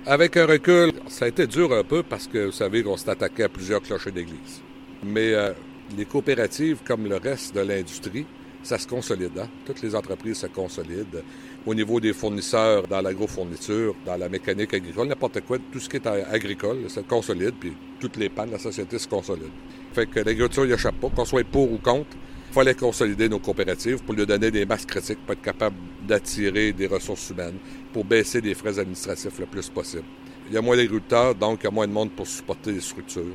Avec 0.07 0.37
un 0.37 0.47
recul, 0.47 0.93
ça 1.09 1.25
a 1.25 1.29
été 1.29 1.49
dur 1.49 1.73
un 1.73 1.83
peu 1.83 2.05
parce 2.05 2.29
que 2.29 2.47
vous 2.47 2.53
savez 2.53 2.85
qu'on 2.85 2.97
s'est 2.97 3.11
attaqué 3.11 3.43
à 3.43 3.49
plusieurs 3.49 3.83
clochers 3.83 4.13
d'église. 4.13 4.63
Mais 5.03 5.35
euh, 5.35 5.53
les 5.99 6.05
coopératives, 6.05 6.79
comme 6.87 7.09
le 7.09 7.17
reste 7.17 7.53
de 7.53 7.63
l'industrie, 7.63 8.27
ça 8.63 8.79
se 8.79 8.87
consolide. 8.87 9.39
Hein? 9.39 9.49
Toutes 9.65 9.83
les 9.83 9.95
entreprises 9.95 10.39
se 10.39 10.47
consolident. 10.47 11.23
Au 11.67 11.75
niveau 11.75 11.99
des 11.99 12.13
fournisseurs, 12.13 12.87
dans 12.87 13.01
l'agrofourniture, 13.01 13.97
dans 14.05 14.17
la 14.17 14.29
mécanique 14.29 14.73
agricole, 14.73 15.09
n'importe 15.09 15.41
quoi, 15.41 15.59
tout 15.73 15.81
ce 15.81 15.89
qui 15.89 15.97
est 15.97 16.07
agricole, 16.07 16.89
ça 16.89 17.03
consolide, 17.03 17.55
puis 17.59 17.73
toutes 17.99 18.17
les 18.17 18.29
pannes 18.29 18.49
de 18.49 18.53
la 18.53 18.61
société 18.61 19.01
se 19.01 19.09
consolident. 19.09 19.51
Fait 19.93 20.07
que 20.07 20.21
l'agriculture 20.21 20.65
n'y 20.65 20.73
échappe 20.73 20.95
pas, 21.01 21.09
qu'on 21.09 21.25
soit 21.25 21.45
pour 21.45 21.73
ou 21.73 21.79
contre. 21.79 22.17
Il 22.51 22.55
fallait 22.55 22.75
consolider 22.75 23.29
nos 23.29 23.41
coopératives 23.41 24.03
pour 24.05 24.15
lui 24.15 24.25
donner 24.25 24.53
des 24.53 24.65
masses 24.65 24.87
critiques, 24.87 25.19
pour 25.27 25.33
être 25.33 25.43
capable 25.43 25.75
d'attirer 26.07 26.73
des 26.73 26.87
ressources 26.87 27.31
humaines, 27.31 27.59
pour 27.93 28.05
baisser 28.05 28.41
les 28.41 28.55
frais 28.55 28.79
administratifs 28.79 29.39
le 29.41 29.47
plus 29.47 29.69
possible. 29.69 30.05
Il 30.49 30.55
y 30.55 30.57
a 30.57 30.63
moins 30.63 30.77
d'agriculteurs, 30.77 31.35
donc 31.35 31.61
il 31.63 31.65
y 31.65 31.67
a 31.67 31.73
moins 31.73 31.89
de 31.89 31.93
monde 31.93 32.13
pour 32.13 32.29
supporter 32.29 32.71
les 32.71 32.81
structures 32.81 33.35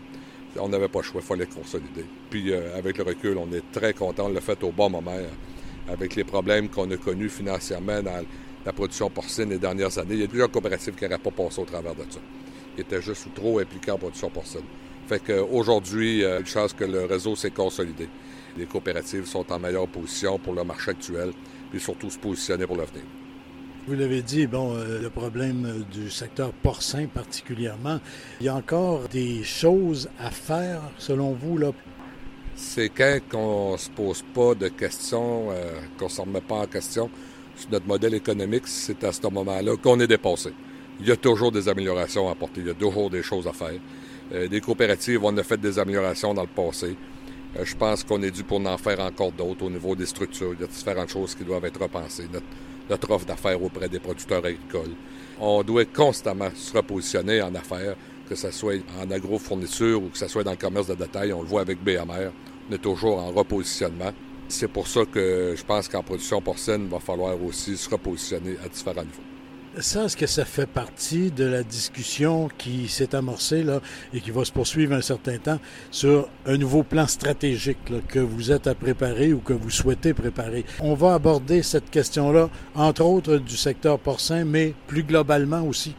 on 0.60 0.70
n'avait 0.70 0.88
pas 0.88 1.00
le 1.00 1.04
choix, 1.04 1.22
il 1.24 1.28
fallait 1.28 1.46
consolider. 1.46 2.06
Puis 2.30 2.52
euh, 2.52 2.78
avec 2.78 2.98
le 2.98 3.04
recul, 3.04 3.38
on 3.38 3.52
est 3.54 3.72
très 3.72 3.94
content 3.94 4.30
de 4.30 4.34
le 4.34 4.42
fait 4.42 4.62
au 4.64 4.72
bon 4.72 4.90
moment, 4.90 5.16
avec 5.88 6.16
les 6.16 6.24
problèmes 6.24 6.70
qu'on 6.70 6.90
a 6.92 6.98
connus 6.98 7.30
financièrement 7.30 8.02
dans 8.02 8.24
la 8.66 8.74
production 8.74 9.10
porcine 9.10 9.50
les 9.50 9.58
dernières 9.58 9.98
années. 9.98 10.14
Il 10.14 10.22
y 10.22 10.24
a 10.24 10.28
plusieurs 10.28 10.52
coopératives 10.52 10.96
qui 10.96 11.04
n'auraient 11.04 11.18
pas 11.18 11.32
passé 11.32 11.62
au 11.62 11.66
travers 11.66 11.96
de 11.96 12.04
ça. 12.10 12.20
Ils 12.78 12.82
étaient 12.82 13.02
juste 13.02 13.34
trop 13.34 13.60
impliqués 13.60 13.92
en 13.92 13.98
production 13.98 14.30
porcine. 14.30 14.62
Fait 15.08 15.20
qu'aujourd'hui, 15.20 16.24
euh, 16.24 16.40
une 16.40 16.46
chance 16.46 16.74
que 16.74 16.86
le 16.86 17.06
réseau 17.06 17.36
s'est 17.36 17.52
consolidé. 17.52 18.08
Les 18.58 18.66
coopératives 18.66 19.26
sont 19.26 19.52
en 19.52 19.60
meilleure 19.60 19.88
position 19.88 20.38
pour 20.38 20.54
le 20.54 20.64
marché 20.64 20.92
actuel, 20.92 21.32
puis 21.70 21.80
surtout 21.80 22.10
se 22.10 22.20
positionner 22.20 22.66
pour 22.66 22.78
l'avenir. 22.78 23.04
Vous 23.88 23.96
l'avez 23.96 24.22
dit, 24.22 24.46
bon, 24.46 24.76
euh, 24.76 25.02
le 25.02 25.10
problème 25.10 25.86
du 25.92 26.12
secteur 26.12 26.52
porcin 26.52 27.08
particulièrement, 27.08 28.00
il 28.40 28.46
y 28.46 28.50
a 28.50 28.56
encore 28.56 29.08
des 29.10 29.44
choses 29.44 30.10
à 30.20 30.30
faire 30.30 30.82
selon 30.98 31.34
vous 31.34 31.58
là. 31.58 31.72
C'est 32.56 32.90
quand 32.90 33.20
on 33.34 33.78
se 33.78 33.90
pose 33.90 34.24
pas 34.34 34.54
de 34.56 34.68
questions, 34.68 35.50
euh, 35.52 35.80
qu'on 35.98 36.06
ne 36.06 36.10
se 36.10 36.22
remet 36.22 36.42
pas 36.42 36.56
en 36.56 36.68
question 36.68 37.10
sur 37.56 37.70
notre 37.72 37.88
modèle 37.88 38.14
économique, 38.14 38.68
c'est 38.68 39.04
à 39.04 39.12
ce 39.12 39.22
moment-là 39.28 39.76
qu'on 39.78 40.00
est 40.00 40.08
dépassé. 40.08 40.54
Il 41.00 41.08
y 41.08 41.12
a 41.12 41.16
toujours 41.16 41.52
des 41.52 41.68
améliorations 41.68 42.28
à 42.28 42.32
apporter, 42.32 42.62
il 42.62 42.68
y 42.68 42.72
a 42.72 42.74
toujours 42.76 43.10
des 43.10 43.24
choses 43.24 43.48
à 43.48 43.54
faire. 43.54 43.80
Euh, 44.34 44.48
des 44.48 44.62
coopératives, 44.62 45.24
on 45.24 45.36
a 45.38 45.44
fait 45.44 45.60
des 45.60 45.78
améliorations 45.80 46.34
dans 46.34 46.44
le 46.44 46.48
passé. 46.48 46.96
Euh, 47.58 47.66
je 47.66 47.76
pense 47.76 48.04
qu'on 48.04 48.22
est 48.24 48.32
dû 48.32 48.44
pour 48.44 48.66
en 48.66 48.78
faire 48.78 49.00
encore 49.00 49.32
d'autres 49.32 49.66
au 49.66 49.70
niveau 49.70 49.96
des 49.96 50.06
structures. 50.06 50.54
Il 50.54 50.62
y 50.62 50.64
a 50.64 50.68
différentes 50.68 51.10
choses 51.10 51.36
qui 51.36 51.44
doivent 51.44 51.66
être 51.66 51.82
repensées. 51.82 52.28
Notre, 52.90 53.12
offre 53.12 53.26
d'affaires 53.26 53.62
auprès 53.62 53.88
des 53.88 54.00
producteurs 54.00 54.46
agricoles. 54.46 54.96
On 55.40 55.64
doit 55.64 55.86
constamment 55.86 56.50
se 56.54 56.76
repositionner 56.76 57.42
en 57.42 57.54
affaires, 57.56 57.96
que 58.32 58.38
ce 58.38 58.50
soit 58.50 58.76
en 58.98 59.12
agrofourniture 59.12 60.02
ou 60.02 60.08
que 60.08 60.18
ce 60.18 60.30
soit 60.30 60.46
dans 60.46 60.52
le 60.52 60.58
commerce 60.58 60.88
de 60.88 60.96
détail. 60.96 61.34
On 61.34 61.42
le 61.42 61.48
voit 61.48 61.60
avec 61.60 61.84
BMR. 61.84 62.32
On 62.70 62.74
est 62.74 62.78
toujours 62.78 63.20
en 63.20 63.30
repositionnement. 63.30 64.14
C'est 64.48 64.70
pour 64.70 64.88
ça 64.88 65.02
que 65.04 65.54
je 65.58 65.64
pense 65.66 65.90
qu'en 65.90 66.02
production 66.02 66.42
porcine, 66.42 66.84
il 66.86 66.90
va 66.90 67.00
falloir 67.00 67.36
aussi 67.44 67.76
se 67.76 67.90
repositionner 67.90 68.56
à 68.64 68.70
différents 68.70 69.04
niveaux. 69.04 69.24
Ça, 69.78 70.06
est-ce 70.06 70.16
que 70.16 70.28
ça 70.28 70.46
fait 70.46 70.66
partie 70.66 71.30
de 71.32 71.44
la 71.44 71.64
discussion 71.64 72.50
qui 72.58 72.88
s'est 72.88 73.16
amorcée 73.16 73.64
là, 73.64 73.82
et 74.14 74.22
qui 74.22 74.32
va 74.32 74.46
se 74.46 74.52
poursuivre 74.54 74.94
un 74.94 75.02
certain 75.02 75.38
temps 75.38 75.60
sur 75.92 76.30
un 76.46 76.58
nouveau 76.58 76.84
plan 76.84 77.08
stratégique 77.08 77.80
que 78.08 78.20
vous 78.20 78.52
êtes 78.52 78.68
à 78.68 78.76
préparer 78.76 79.34
ou 79.34 79.40
que 79.40 79.54
vous 79.54 79.70
souhaitez 79.70 80.14
préparer? 80.14 80.64
On 80.80 80.94
va 80.94 81.16
aborder 81.16 81.64
cette 81.64 81.90
question-là, 81.90 82.50
entre 82.76 83.04
autres 83.04 83.38
du 83.38 83.58
secteur 83.58 84.00
porcin, 84.00 84.46
mais 84.46 84.74
plus 84.88 85.04
globalement 85.04 85.64
aussi. 85.64 85.96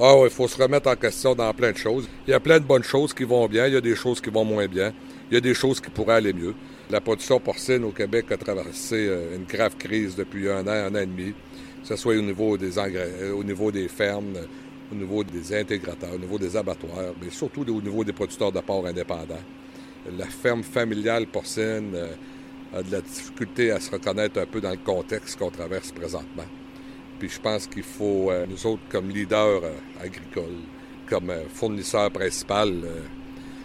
Ah 0.00 0.16
oui, 0.16 0.24
il 0.24 0.30
faut 0.30 0.48
se 0.48 0.60
remettre 0.60 0.90
en 0.90 0.96
question 0.96 1.36
dans 1.36 1.54
plein 1.54 1.70
de 1.70 1.76
choses. 1.76 2.08
Il 2.26 2.32
y 2.32 2.34
a 2.34 2.40
plein 2.40 2.58
de 2.58 2.64
bonnes 2.64 2.82
choses 2.82 3.14
qui 3.14 3.22
vont 3.22 3.46
bien, 3.46 3.68
il 3.68 3.74
y 3.74 3.76
a 3.76 3.80
des 3.80 3.94
choses 3.94 4.20
qui 4.20 4.28
vont 4.28 4.44
moins 4.44 4.66
bien, 4.66 4.92
il 5.30 5.34
y 5.34 5.36
a 5.36 5.40
des 5.40 5.54
choses 5.54 5.80
qui 5.80 5.88
pourraient 5.88 6.14
aller 6.14 6.32
mieux. 6.32 6.52
La 6.90 7.00
production 7.00 7.38
porcine 7.38 7.84
au 7.84 7.92
Québec 7.92 8.26
a 8.32 8.36
traversé 8.36 9.06
euh, 9.08 9.36
une 9.36 9.44
grave 9.44 9.76
crise 9.76 10.16
depuis 10.16 10.50
un 10.50 10.66
an, 10.66 10.70
un 10.70 10.94
an 10.96 10.98
et 10.98 11.06
demi 11.06 11.32
que 11.80 11.88
ce 11.88 11.96
soit 11.96 12.16
au 12.16 12.22
niveau 12.22 12.56
des 12.56 12.76
engrais, 12.76 13.08
euh, 13.20 13.34
au 13.34 13.44
niveau 13.44 13.70
des 13.70 13.86
fermes, 13.86 14.34
euh, 14.34 14.46
au 14.90 14.96
niveau 14.96 15.22
des 15.22 15.54
intégrateurs, 15.54 16.14
au 16.14 16.18
niveau 16.18 16.38
des 16.38 16.56
abattoirs, 16.56 17.12
mais 17.22 17.30
surtout 17.30 17.60
au 17.60 17.80
niveau 17.80 18.02
des 18.02 18.12
producteurs 18.12 18.50
de 18.50 18.60
porc 18.60 18.86
indépendants. 18.86 19.44
La 20.18 20.26
ferme 20.26 20.64
familiale 20.64 21.26
porcine 21.26 21.94
a 22.74 22.82
de 22.82 22.90
la 22.90 23.00
difficulté 23.00 23.70
à 23.70 23.78
se 23.78 23.90
reconnaître 23.92 24.40
un 24.40 24.46
peu 24.46 24.60
dans 24.60 24.70
le 24.70 24.76
contexte 24.78 25.38
qu'on 25.38 25.50
traverse 25.50 25.92
présentement. 25.92 26.44
Puis 27.24 27.32
je 27.36 27.40
pense 27.40 27.66
qu'il 27.66 27.82
faut, 27.82 28.30
nous 28.46 28.66
autres, 28.66 28.82
comme 28.90 29.08
leaders 29.08 29.62
agricoles, 29.98 30.60
comme 31.08 31.32
fournisseurs 31.54 32.10
principal 32.10 32.70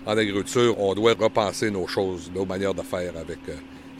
en 0.05 0.17
agriculture, 0.17 0.79
on 0.79 0.93
doit 0.93 1.13
repenser 1.13 1.69
nos 1.69 1.85
choses, 1.85 2.31
nos 2.33 2.45
manières 2.45 2.73
de 2.73 2.83
faire 2.83 3.17
avec 3.17 3.39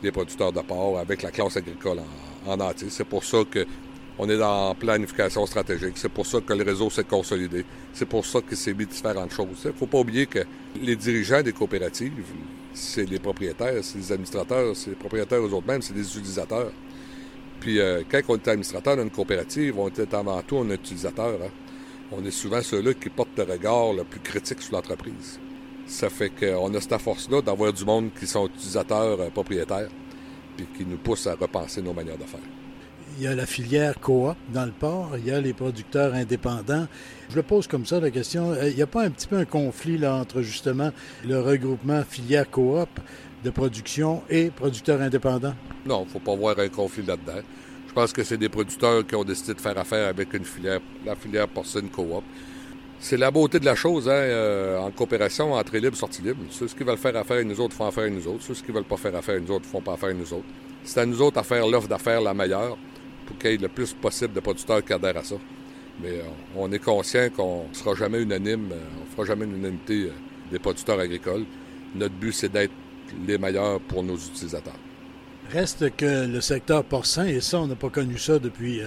les 0.02 0.10
producteurs 0.10 0.50
de 0.50 0.62
porc, 0.62 0.98
avec 0.98 1.20
la 1.20 1.30
classe 1.30 1.58
agricole 1.58 1.98
en, 2.46 2.52
en 2.52 2.60
entier. 2.60 2.88
C'est 2.88 3.04
pour 3.04 3.22
ça 3.22 3.40
que 3.50 3.66
on 4.18 4.30
est 4.30 4.38
dans 4.38 4.74
planification 4.76 5.44
stratégique. 5.44 5.96
C'est 5.96 6.08
pour 6.08 6.24
ça 6.24 6.40
que 6.40 6.54
le 6.54 6.64
réseau 6.64 6.88
s'est 6.88 7.04
consolidé. 7.04 7.66
C'est 7.92 8.08
pour 8.08 8.24
ça 8.24 8.40
qu'il 8.40 8.56
s'est 8.56 8.72
mis 8.72 8.86
différentes 8.86 9.32
choses. 9.32 9.60
Il 9.64 9.68
ne 9.68 9.72
faut 9.74 9.86
pas 9.86 9.98
oublier 9.98 10.24
que 10.24 10.40
les 10.80 10.96
dirigeants 10.96 11.42
des 11.42 11.52
coopératives, 11.52 12.12
c'est 12.72 13.04
les 13.04 13.18
propriétaires, 13.18 13.82
c'est 13.82 13.98
les 13.98 14.10
administrateurs, 14.10 14.74
c'est 14.74 14.88
les 14.88 14.96
propriétaires 14.96 15.40
eux-mêmes, 15.40 15.82
c'est 15.82 15.94
les 15.94 16.16
utilisateurs. 16.16 16.72
Puis 17.60 17.78
euh, 17.78 18.02
quand 18.10 18.20
on 18.28 18.36
est 18.36 18.48
administrateur 18.48 18.96
d'une 18.96 19.10
coopérative, 19.10 19.78
on 19.78 19.88
est 19.88 20.14
avant 20.14 20.40
tout 20.42 20.58
un 20.58 20.70
utilisateur. 20.70 21.38
Hein. 21.42 21.50
On 22.10 22.24
est 22.24 22.30
souvent 22.30 22.62
ceux-là 22.62 22.94
qui 22.94 23.10
portent 23.10 23.36
le 23.36 23.44
regard 23.44 23.92
le 23.92 24.04
plus 24.04 24.20
critique 24.20 24.62
sur 24.62 24.74
l'entreprise. 24.74 25.38
Ça 25.86 26.08
fait 26.08 26.30
qu'on 26.30 26.72
a 26.74 26.80
cette 26.80 26.98
force-là 26.98 27.42
d'avoir 27.42 27.72
du 27.72 27.84
monde 27.84 28.10
qui 28.18 28.26
sont 28.26 28.46
utilisateurs 28.46 29.20
euh, 29.20 29.30
propriétaires, 29.30 29.90
puis 30.56 30.66
qui 30.76 30.84
nous 30.84 30.98
pousse 30.98 31.26
à 31.26 31.34
repenser 31.34 31.82
nos 31.82 31.92
manières 31.92 32.18
de 32.18 32.24
faire 32.24 32.40
il 33.18 33.24
y 33.24 33.26
a 33.26 33.34
la 33.34 33.46
filière 33.46 34.00
coop 34.00 34.36
dans 34.48 34.64
le 34.64 34.72
port, 34.72 35.10
il 35.16 35.26
y 35.26 35.30
a 35.30 35.40
les 35.40 35.52
producteurs 35.52 36.14
indépendants. 36.14 36.86
Je 37.28 37.36
le 37.36 37.42
pose 37.42 37.66
comme 37.66 37.86
ça 37.86 38.00
la 38.00 38.10
question, 38.10 38.52
euh, 38.52 38.68
il 38.68 38.76
n'y 38.76 38.82
a 38.82 38.86
pas 38.86 39.04
un 39.04 39.10
petit 39.10 39.26
peu 39.26 39.36
un 39.36 39.44
conflit 39.44 39.98
là, 39.98 40.14
entre 40.14 40.42
justement 40.42 40.90
le 41.26 41.40
regroupement 41.40 42.02
filière 42.02 42.50
coop 42.50 42.88
de 43.44 43.50
production 43.50 44.22
et 44.28 44.50
producteurs 44.50 45.00
indépendants? 45.00 45.54
Non, 45.86 46.02
il 46.02 46.06
ne 46.06 46.10
faut 46.10 46.18
pas 46.18 46.34
voir 46.34 46.58
un 46.58 46.68
conflit 46.68 47.04
là-dedans. 47.04 47.40
Je 47.88 47.92
pense 47.92 48.12
que 48.12 48.22
c'est 48.22 48.36
des 48.36 48.48
producteurs 48.48 49.04
qui 49.06 49.16
ont 49.16 49.24
décidé 49.24 49.54
de 49.54 49.60
faire 49.60 49.76
affaire 49.76 50.08
avec 50.08 50.32
une 50.34 50.44
filière, 50.44 50.80
la 51.04 51.16
filière 51.16 51.48
porcine 51.48 51.88
coop. 51.88 52.22
C'est 53.00 53.16
la 53.16 53.30
beauté 53.30 53.58
de 53.58 53.64
la 53.64 53.74
chose, 53.74 54.08
hein, 54.08 54.12
euh, 54.12 54.78
en 54.78 54.90
coopération, 54.90 55.54
entrée 55.54 55.80
libre, 55.80 55.96
sortie 55.96 56.20
libre. 56.20 56.40
Ceux 56.50 56.66
qui 56.66 56.84
veulent 56.84 56.98
faire 56.98 57.16
affaire 57.16 57.38
avec 57.38 57.48
nous 57.48 57.58
autres 57.58 57.74
font 57.74 57.86
affaire 57.86 58.04
avec 58.04 58.14
nous 58.14 58.28
autres. 58.28 58.44
Ceux 58.44 58.54
qui 58.54 58.70
veulent 58.70 58.84
pas 58.84 58.98
faire 58.98 59.16
affaire 59.16 59.36
avec 59.36 59.48
nous 59.48 59.54
autres 59.54 59.64
font 59.64 59.80
pas 59.80 59.94
affaire 59.94 60.10
avec 60.10 60.20
nous 60.20 60.32
autres. 60.34 60.46
C'est 60.84 61.00
à 61.00 61.06
nous 61.06 61.20
autres 61.22 61.38
à 61.38 61.42
faire 61.42 61.66
l'offre 61.66 61.88
d'affaires 61.88 62.20
la 62.20 62.34
meilleure 62.34 62.76
pour 63.26 63.38
qu'il 63.38 63.52
y 63.52 63.54
ait 63.54 63.56
le 63.56 63.68
plus 63.68 63.94
possible 63.94 64.34
de 64.34 64.40
producteurs 64.40 64.84
qui 64.84 64.92
adhèrent 64.92 65.16
à 65.16 65.24
ça. 65.24 65.36
Mais 66.02 66.10
euh, 66.10 66.22
on 66.56 66.70
est 66.72 66.78
conscient 66.78 67.28
qu'on 67.34 67.68
ne 67.70 67.74
sera 67.74 67.94
jamais 67.94 68.20
unanime, 68.20 68.70
euh, 68.70 68.76
on 68.98 69.04
ne 69.04 69.10
fera 69.16 69.24
jamais 69.24 69.46
une 69.46 69.56
unanimité 69.56 70.12
des 70.52 70.58
producteurs 70.58 71.00
agricoles. 71.00 71.46
Notre 71.94 72.14
but, 72.14 72.32
c'est 72.32 72.52
d'être 72.52 72.72
les 73.26 73.38
meilleurs 73.38 73.80
pour 73.80 74.02
nos 74.02 74.16
utilisateurs. 74.16 74.78
Reste 75.52 75.94
que 75.96 76.26
le 76.26 76.40
secteur 76.40 76.84
porcin, 76.84 77.26
et 77.26 77.40
ça, 77.40 77.60
on 77.60 77.66
n'a 77.66 77.74
pas 77.74 77.90
connu 77.90 78.18
ça 78.18 78.38
depuis 78.38 78.80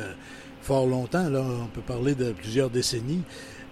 fort 0.61 0.87
longtemps, 0.87 1.29
là, 1.29 1.41
on 1.41 1.67
peut 1.67 1.81
parler 1.81 2.15
de 2.15 2.31
plusieurs 2.31 2.69
décennies, 2.69 3.23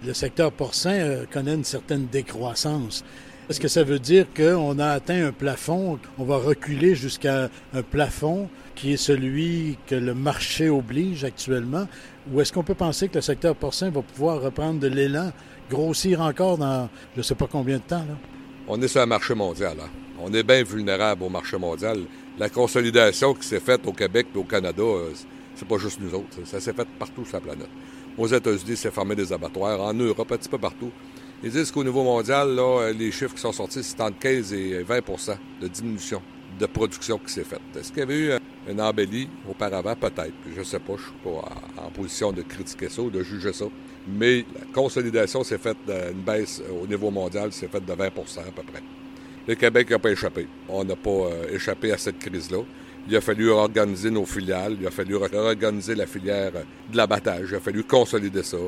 le 0.04 0.12
secteur 0.12 0.52
porcin 0.52 1.24
connaît 1.32 1.54
une 1.54 1.64
certaine 1.64 2.06
décroissance. 2.06 3.04
Est-ce 3.48 3.60
que 3.60 3.68
ça 3.68 3.82
veut 3.82 3.98
dire 3.98 4.26
qu'on 4.36 4.78
a 4.78 4.88
atteint 4.88 5.26
un 5.26 5.32
plafond, 5.32 5.98
on 6.18 6.24
va 6.24 6.36
reculer 6.36 6.94
jusqu'à 6.94 7.50
un 7.74 7.82
plafond 7.82 8.48
qui 8.74 8.92
est 8.92 8.96
celui 8.96 9.78
que 9.86 9.94
le 9.94 10.14
marché 10.14 10.68
oblige 10.68 11.24
actuellement, 11.24 11.86
ou 12.32 12.40
est-ce 12.40 12.52
qu'on 12.52 12.62
peut 12.62 12.74
penser 12.74 13.08
que 13.08 13.16
le 13.16 13.20
secteur 13.20 13.54
porcin 13.56 13.90
va 13.90 14.02
pouvoir 14.02 14.40
reprendre 14.40 14.80
de 14.80 14.86
l'élan, 14.86 15.32
grossir 15.70 16.20
encore 16.20 16.58
dans 16.58 16.88
je 17.14 17.20
ne 17.20 17.22
sais 17.22 17.34
pas 17.34 17.48
combien 17.50 17.76
de 17.76 17.82
temps? 17.82 17.98
Là? 17.98 18.16
On 18.68 18.80
est 18.80 18.88
sur 18.88 19.00
un 19.00 19.06
marché 19.06 19.34
mondial. 19.34 19.76
Hein. 19.80 19.90
On 20.24 20.32
est 20.32 20.44
bien 20.44 20.62
vulnérable 20.62 21.24
au 21.24 21.28
marché 21.28 21.58
mondial. 21.58 21.98
La 22.38 22.48
consolidation 22.48 23.34
qui 23.34 23.44
s'est 23.44 23.58
faite 23.58 23.84
au 23.86 23.92
Québec 23.92 24.28
et 24.32 24.38
au 24.38 24.44
Canada, 24.44 24.82
euh, 24.82 25.10
c'est 25.56 25.66
pas 25.66 25.78
juste 25.78 25.98
nous 26.00 26.14
autres. 26.14 26.38
Ça 26.44 26.60
s'est 26.60 26.72
fait 26.72 26.86
partout 26.96 27.24
sur 27.24 27.34
la 27.34 27.40
planète. 27.40 27.68
Aux 28.16 28.28
États-Unis, 28.28 28.76
c'est 28.76 28.92
fermé 28.92 29.16
des 29.16 29.32
abattoirs. 29.32 29.80
En 29.80 29.92
Europe, 29.92 30.30
un 30.30 30.36
petit 30.36 30.48
peu 30.48 30.58
partout. 30.58 30.92
Ils 31.42 31.50
disent 31.50 31.72
qu'au 31.72 31.82
niveau 31.82 32.04
mondial, 32.04 32.54
là, 32.54 32.92
les 32.92 33.10
chiffres 33.10 33.34
qui 33.34 33.40
sont 33.40 33.52
sortis, 33.52 33.82
c'est 33.82 34.00
entre 34.00 34.18
15 34.20 34.52
et 34.52 34.84
20% 34.84 35.36
de 35.60 35.66
diminution 35.66 36.22
de 36.56 36.66
production 36.66 37.18
qui 37.18 37.32
s'est 37.32 37.42
faite. 37.42 37.60
Est-ce 37.76 37.88
qu'il 37.88 37.98
y 37.98 38.02
avait 38.02 38.18
eu 38.18 38.32
une 38.68 38.80
embellie 38.80 39.28
auparavant? 39.50 39.96
Peut-être. 39.96 40.34
Je 40.54 40.60
ne 40.60 40.64
sais 40.64 40.78
pas. 40.78 40.92
Je 40.96 41.02
ne 41.02 41.06
suis 41.06 41.12
pas 41.24 41.82
en 41.84 41.90
position 41.90 42.30
de 42.30 42.42
critiquer 42.42 42.88
ça 42.88 43.02
ou 43.02 43.10
de 43.10 43.24
juger 43.24 43.52
ça. 43.52 43.64
Mais 44.06 44.44
la 44.54 44.66
consolidation 44.72 45.42
s'est 45.42 45.58
faite 45.58 45.78
d'une 45.84 46.22
baisse 46.22 46.62
au 46.80 46.86
niveau 46.86 47.10
mondial, 47.10 47.52
s'est 47.52 47.66
faite 47.66 47.84
de 47.84 47.92
20% 47.92 48.06
à 48.38 48.52
peu 48.52 48.62
près. 48.62 48.82
Le 49.46 49.54
Québec 49.56 49.90
n'a 49.90 49.98
pas 49.98 50.10
échappé. 50.10 50.46
On 50.68 50.84
n'a 50.84 50.96
pas 50.96 51.10
euh, 51.10 51.54
échappé 51.54 51.92
à 51.92 51.98
cette 51.98 52.18
crise-là. 52.18 52.58
Il 53.08 53.16
a 53.16 53.20
fallu 53.20 53.50
organiser 53.50 54.10
nos 54.10 54.24
filiales, 54.24 54.76
il 54.80 54.86
a 54.86 54.90
fallu 54.92 55.16
organiser 55.16 55.96
la 55.96 56.06
filière 56.06 56.52
de 56.52 56.96
l'abattage, 56.96 57.48
il 57.50 57.56
a 57.56 57.60
fallu 57.60 57.82
consolider 57.82 58.44
ça. 58.44 58.58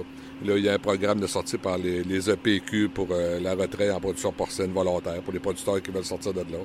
Là, 0.44 0.56
il 0.56 0.64
y 0.64 0.68
a 0.68 0.74
un 0.74 0.78
programme 0.78 1.20
de 1.20 1.28
sortie 1.28 1.56
par 1.56 1.78
les, 1.78 2.28
EPQ 2.28 2.88
pour 2.88 3.06
euh, 3.12 3.38
la 3.38 3.54
retraite 3.54 3.92
en 3.92 4.00
production 4.00 4.32
porcine 4.32 4.72
volontaire, 4.72 5.22
pour 5.22 5.32
les 5.32 5.38
producteurs 5.38 5.80
qui 5.80 5.92
veulent 5.92 6.04
sortir 6.04 6.32
de 6.32 6.40
là. 6.40 6.58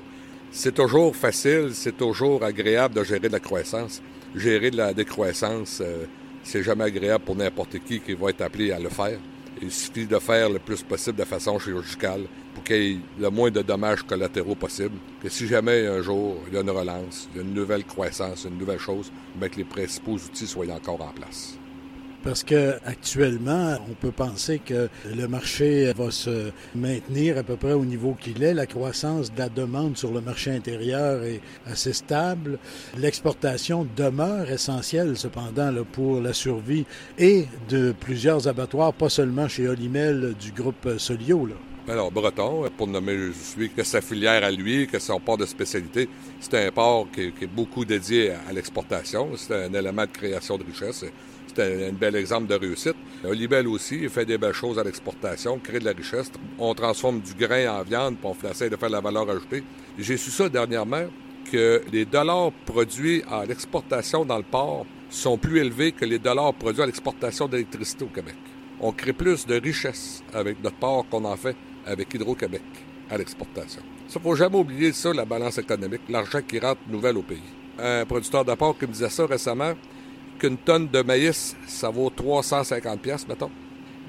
C'est 0.50 0.74
toujours 0.74 1.14
facile, 1.14 1.70
c'est 1.72 1.96
toujours 1.96 2.42
agréable 2.42 2.94
de 2.96 3.04
gérer 3.04 3.28
de 3.28 3.32
la 3.32 3.38
croissance. 3.38 4.02
Gérer 4.34 4.72
de 4.72 4.76
la 4.76 4.92
décroissance, 4.92 5.80
euh, 5.80 6.06
c'est 6.42 6.64
jamais 6.64 6.84
agréable 6.84 7.24
pour 7.24 7.36
n'importe 7.36 7.78
qui 7.86 8.00
qui 8.00 8.14
va 8.14 8.30
être 8.30 8.40
appelé 8.40 8.72
à 8.72 8.80
le 8.80 8.88
faire. 8.88 9.18
Il 9.62 9.70
suffit 9.70 10.06
de 10.06 10.18
faire 10.18 10.48
le 10.48 10.58
plus 10.58 10.82
possible 10.82 11.18
de 11.18 11.24
façon 11.24 11.58
chirurgicale 11.58 12.22
pour 12.54 12.64
qu'il 12.64 12.82
y 12.82 12.92
ait 12.92 12.98
le 13.18 13.28
moins 13.28 13.50
de 13.50 13.60
dommages 13.60 14.02
collatéraux 14.02 14.54
possible. 14.54 14.96
Que 15.22 15.28
si 15.28 15.46
jamais 15.46 15.86
un 15.86 16.00
jour 16.00 16.38
il 16.48 16.54
y 16.54 16.56
a 16.56 16.62
une 16.62 16.70
relance, 16.70 17.28
il 17.32 17.36
y 17.36 17.40
a 17.40 17.42
une 17.46 17.52
nouvelle 17.52 17.84
croissance, 17.84 18.44
une 18.44 18.56
nouvelle 18.56 18.78
chose, 18.78 19.12
bien 19.36 19.50
que 19.50 19.56
les 19.56 19.64
principaux 19.64 20.12
outils 20.14 20.46
soient 20.46 20.72
encore 20.72 21.02
en 21.02 21.12
place. 21.12 21.59
Parce 22.22 22.44
que 22.44 22.74
actuellement, 22.84 23.78
on 23.90 23.94
peut 23.94 24.12
penser 24.12 24.58
que 24.58 24.88
le 25.14 25.26
marché 25.26 25.92
va 25.94 26.10
se 26.10 26.50
maintenir 26.74 27.38
à 27.38 27.42
peu 27.42 27.56
près 27.56 27.72
au 27.72 27.84
niveau 27.84 28.14
qu'il 28.20 28.42
est. 28.42 28.54
La 28.54 28.66
croissance 28.66 29.32
de 29.32 29.38
la 29.38 29.48
demande 29.48 29.96
sur 29.96 30.12
le 30.12 30.20
marché 30.20 30.50
intérieur 30.50 31.22
est 31.22 31.40
assez 31.66 31.92
stable. 31.92 32.58
L'exportation 32.98 33.86
demeure 33.96 34.50
essentielle 34.50 35.16
cependant 35.16 35.72
pour 35.92 36.20
la 36.20 36.32
survie 36.32 36.84
et 37.18 37.46
de 37.68 37.94
plusieurs 37.98 38.48
abattoirs, 38.48 38.92
pas 38.92 39.08
seulement 39.08 39.48
chez 39.48 39.68
Olimel 39.68 40.34
du 40.38 40.52
groupe 40.52 40.98
Solio. 40.98 41.48
Alors, 41.88 42.12
Breton, 42.12 42.68
pour 42.76 42.86
nommer 42.86 43.16
que 43.74 43.82
sa 43.82 44.00
filière 44.00 44.44
à 44.44 44.50
lui, 44.50 44.86
que 44.86 44.98
son 44.98 45.18
port 45.18 45.38
de 45.38 45.46
spécialité, 45.46 46.08
c'est 46.38 46.66
un 46.66 46.70
port 46.70 47.08
qui, 47.12 47.32
est 47.42 47.46
beaucoup 47.46 47.84
dédié 47.84 48.32
à 48.48 48.52
l'exportation. 48.52 49.30
C'est 49.36 49.64
un 49.64 49.72
élément 49.72 50.02
de 50.02 50.10
création 50.10 50.58
de 50.58 50.64
richesse. 50.64 51.04
C'était 51.50 51.88
un 51.88 51.92
bel 51.92 52.14
exemple 52.14 52.46
de 52.46 52.54
réussite. 52.54 52.94
Olibel 53.24 53.66
aussi, 53.66 53.98
il 54.02 54.08
fait 54.08 54.24
des 54.24 54.38
belles 54.38 54.52
choses 54.54 54.78
à 54.78 54.84
l'exportation, 54.84 55.58
crée 55.58 55.80
de 55.80 55.84
la 55.84 55.90
richesse. 55.90 56.30
On 56.60 56.72
transforme 56.74 57.20
du 57.20 57.34
grain 57.34 57.66
en 57.76 57.82
viande, 57.82 58.16
puis 58.18 58.28
on 58.28 58.34
de 58.34 58.54
faire 58.54 58.70
de 58.70 58.92
la 58.92 59.00
valeur 59.00 59.28
ajoutée. 59.28 59.64
J'ai 59.98 60.16
su 60.16 60.30
ça 60.30 60.48
dernièrement, 60.48 61.06
que 61.50 61.82
les 61.90 62.04
dollars 62.04 62.52
produits 62.64 63.24
à 63.28 63.44
l'exportation 63.44 64.24
dans 64.24 64.36
le 64.36 64.44
port 64.44 64.86
sont 65.08 65.38
plus 65.38 65.58
élevés 65.58 65.90
que 65.90 66.04
les 66.04 66.20
dollars 66.20 66.54
produits 66.54 66.82
à 66.82 66.86
l'exportation 66.86 67.48
d'électricité 67.48 68.04
au 68.04 68.08
Québec. 68.08 68.36
On 68.78 68.92
crée 68.92 69.12
plus 69.12 69.44
de 69.44 69.60
richesse 69.60 70.22
avec 70.32 70.62
notre 70.62 70.76
port 70.76 71.04
qu'on 71.10 71.24
en 71.24 71.36
fait 71.36 71.56
avec 71.84 72.14
Hydro-Québec 72.14 72.62
à 73.10 73.18
l'exportation. 73.18 73.82
Ça, 74.06 74.20
faut 74.20 74.36
jamais 74.36 74.56
oublier 74.56 74.92
ça, 74.92 75.12
la 75.12 75.24
balance 75.24 75.58
économique, 75.58 76.02
l'argent 76.08 76.42
qui 76.46 76.60
rentre 76.60 76.80
nouvelle 76.86 77.16
au 77.16 77.22
pays. 77.22 77.42
Un 77.76 78.04
producteur 78.06 78.44
de 78.44 78.54
porc 78.54 78.78
qui 78.78 78.86
me 78.86 78.92
disait 78.92 79.10
ça 79.10 79.26
récemment, 79.26 79.72
qu'une 80.40 80.56
tonne 80.56 80.88
de 80.88 81.02
maïs, 81.02 81.54
ça 81.66 81.90
vaut 81.90 82.10
350 82.10 83.00
pièces 83.00 83.28
mettons. 83.28 83.50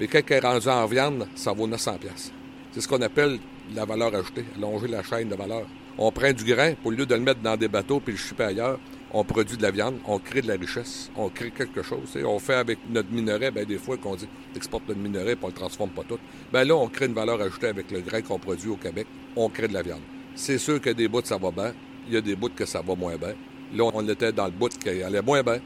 Mais 0.00 0.06
quand 0.06 0.20
elle 0.26 0.36
est 0.36 0.40
rendue 0.40 0.68
en 0.68 0.86
viande, 0.86 1.28
ça 1.34 1.52
vaut 1.52 1.66
900 1.66 1.98
pièces. 1.98 2.32
C'est 2.72 2.80
ce 2.80 2.88
qu'on 2.88 3.02
appelle 3.02 3.38
la 3.74 3.84
valeur 3.84 4.14
ajoutée, 4.14 4.44
allonger 4.56 4.88
la 4.88 5.02
chaîne 5.02 5.28
de 5.28 5.34
valeur. 5.34 5.66
On 5.98 6.10
prend 6.10 6.32
du 6.32 6.44
grain, 6.44 6.72
au 6.84 6.90
lieu 6.90 7.04
de 7.04 7.14
le 7.14 7.20
mettre 7.20 7.40
dans 7.40 7.56
des 7.56 7.68
bateaux 7.68 8.00
puis 8.00 8.12
le 8.12 8.18
chipper 8.18 8.44
ailleurs, 8.44 8.78
on 9.12 9.24
produit 9.24 9.58
de 9.58 9.62
la 9.62 9.70
viande, 9.70 9.98
on 10.06 10.18
crée 10.18 10.40
de 10.40 10.48
la 10.48 10.54
richesse, 10.54 11.10
on 11.16 11.28
crée 11.28 11.50
quelque 11.50 11.82
chose. 11.82 12.16
On 12.24 12.38
fait 12.38 12.54
avec 12.54 12.78
notre 12.88 13.10
minerai, 13.10 13.50
ben, 13.50 13.66
des 13.66 13.76
fois 13.76 13.98
qu'on 13.98 14.16
dit 14.16 14.26
exporte 14.56 14.88
notre 14.88 15.00
minerai 15.00 15.36
puis 15.36 15.44
on 15.44 15.48
le 15.48 15.52
transforme 15.52 15.90
pas 15.90 16.02
tout. 16.08 16.18
Ben 16.50 16.64
là, 16.64 16.74
on 16.74 16.88
crée 16.88 17.06
une 17.06 17.14
valeur 17.14 17.40
ajoutée 17.42 17.68
avec 17.68 17.90
le 17.90 18.00
grain 18.00 18.22
qu'on 18.22 18.38
produit 18.38 18.70
au 18.70 18.76
Québec, 18.76 19.06
on 19.36 19.50
crée 19.50 19.68
de 19.68 19.74
la 19.74 19.82
viande. 19.82 20.00
C'est 20.34 20.56
sûr 20.56 20.80
que 20.80 20.88
des 20.88 21.08
bouts, 21.08 21.20
ça 21.22 21.36
va 21.36 21.50
bien, 21.50 21.74
il 22.08 22.14
y 22.14 22.16
a 22.16 22.22
des 22.22 22.34
bouts 22.34 22.48
que 22.56 22.64
ça 22.64 22.80
va 22.80 22.94
moins 22.94 23.16
bien. 23.16 23.34
Là, 23.74 23.90
on 23.92 24.08
était 24.08 24.32
dans 24.32 24.46
le 24.46 24.50
bout 24.50 24.70
qui 24.78 24.88
allait 24.88 25.22
moins 25.22 25.42
bien. 25.42 25.58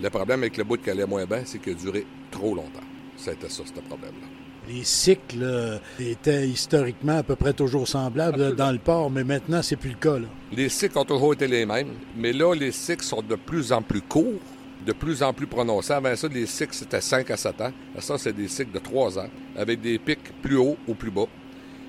Le 0.00 0.10
problème 0.10 0.40
avec 0.40 0.56
le 0.56 0.64
bout 0.64 0.82
qui 0.82 0.90
allait 0.90 1.06
moins 1.06 1.24
bien, 1.24 1.42
c'est 1.44 1.58
qu'il 1.58 1.72
a 1.72 1.76
duré 1.76 2.06
trop 2.30 2.54
longtemps. 2.54 2.80
C'était 3.16 3.48
ça, 3.48 3.62
ce 3.64 3.80
problème-là. 3.80 4.26
Les 4.68 4.82
cycles 4.82 5.80
étaient 6.00 6.48
historiquement 6.48 7.18
à 7.18 7.22
peu 7.22 7.36
près 7.36 7.52
toujours 7.52 7.86
semblables 7.86 8.56
dans 8.56 8.72
le 8.72 8.78
port, 8.78 9.10
mais 9.10 9.22
maintenant, 9.22 9.62
c'est 9.62 9.76
plus 9.76 9.90
le 9.90 9.96
cas. 9.96 10.16
Les 10.52 10.68
cycles 10.68 10.98
ont 10.98 11.04
toujours 11.04 11.34
été 11.34 11.46
les 11.46 11.66
mêmes, 11.66 11.92
mais 12.16 12.32
là, 12.32 12.54
les 12.54 12.72
cycles 12.72 13.04
sont 13.04 13.22
de 13.22 13.36
plus 13.36 13.72
en 13.72 13.82
plus 13.82 14.00
courts, 14.00 14.40
de 14.86 14.92
plus 14.92 15.22
en 15.22 15.32
plus 15.32 15.46
prononcés. 15.46 15.92
Avant 15.92 16.16
ça, 16.16 16.28
les 16.28 16.46
cycles, 16.46 16.74
c'était 16.74 17.00
5 17.00 17.30
à 17.30 17.36
7 17.36 17.60
ans. 17.60 17.72
Ça, 17.98 18.18
c'est 18.18 18.32
des 18.32 18.48
cycles 18.48 18.72
de 18.72 18.78
3 18.78 19.18
ans, 19.18 19.28
avec 19.56 19.80
des 19.80 19.98
pics 19.98 20.32
plus 20.42 20.56
hauts 20.56 20.78
ou 20.88 20.94
plus 20.94 21.10
bas. 21.10 21.26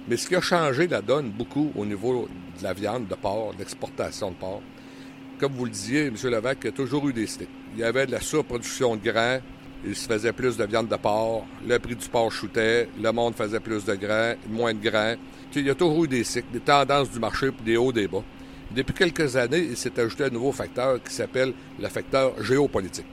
Mais 0.08 0.18
ce 0.18 0.28
qui 0.28 0.36
a 0.36 0.42
changé 0.42 0.88
la 0.88 1.02
donne 1.02 1.32
beaucoup 1.32 1.72
au 1.76 1.86
niveau 1.86 2.28
de 2.60 2.64
la 2.64 2.74
viande 2.74 3.08
de 3.08 3.16
porc, 3.16 3.54
de 3.54 3.60
l'exportation 3.60 4.32
de 4.32 4.36
porc, 4.36 4.62
comme 5.40 5.54
vous 5.54 5.66
le 5.66 5.72
disiez, 5.72 6.08
M. 6.08 6.16
Levac, 6.24 6.66
a 6.66 6.72
toujours 6.72 7.08
eu 7.08 7.14
des 7.14 7.28
cycles. 7.28 7.48
Il 7.74 7.80
y 7.80 7.84
avait 7.84 8.06
de 8.06 8.12
la 8.12 8.22
surproduction 8.22 8.96
de 8.96 9.04
grains, 9.04 9.40
il 9.86 9.96
se 9.96 10.08
faisait 10.08 10.34
plus 10.34 10.58
de 10.58 10.66
viande 10.66 10.88
de 10.88 10.96
porc, 10.96 11.46
le 11.68 11.78
prix 11.78 11.96
du 11.96 12.08
porc 12.08 12.32
chutait, 12.32 12.90
le 13.02 13.12
monde 13.12 13.36
faisait 13.36 13.60
plus 13.60 13.86
de 13.86 13.96
grains, 13.96 14.36
moins 14.50 14.74
de 14.74 14.80
grains. 14.80 15.16
il 15.56 15.66
y 15.66 15.70
a 15.70 15.76
toujours 15.76 16.06
eu 16.06 16.08
des 16.08 16.24
cycles, 16.24 16.48
des 16.52 16.60
tendances 16.60 17.12
du 17.12 17.20
marché, 17.20 17.52
des 17.64 17.78
hauts, 17.78 17.92
des 17.92 18.08
bas. 18.08 18.24
Depuis 18.72 18.94
quelques 18.94 19.36
années, 19.36 19.68
il 19.70 19.78
s'est 19.78 19.98
ajouté 20.00 20.26
un 20.26 20.30
nouveau 20.30 20.52
facteur 20.52 21.02
qui 21.04 21.14
s'appelle 21.14 21.54
le 21.80 21.88
facteur 21.88 22.42
géopolitique. 22.44 23.06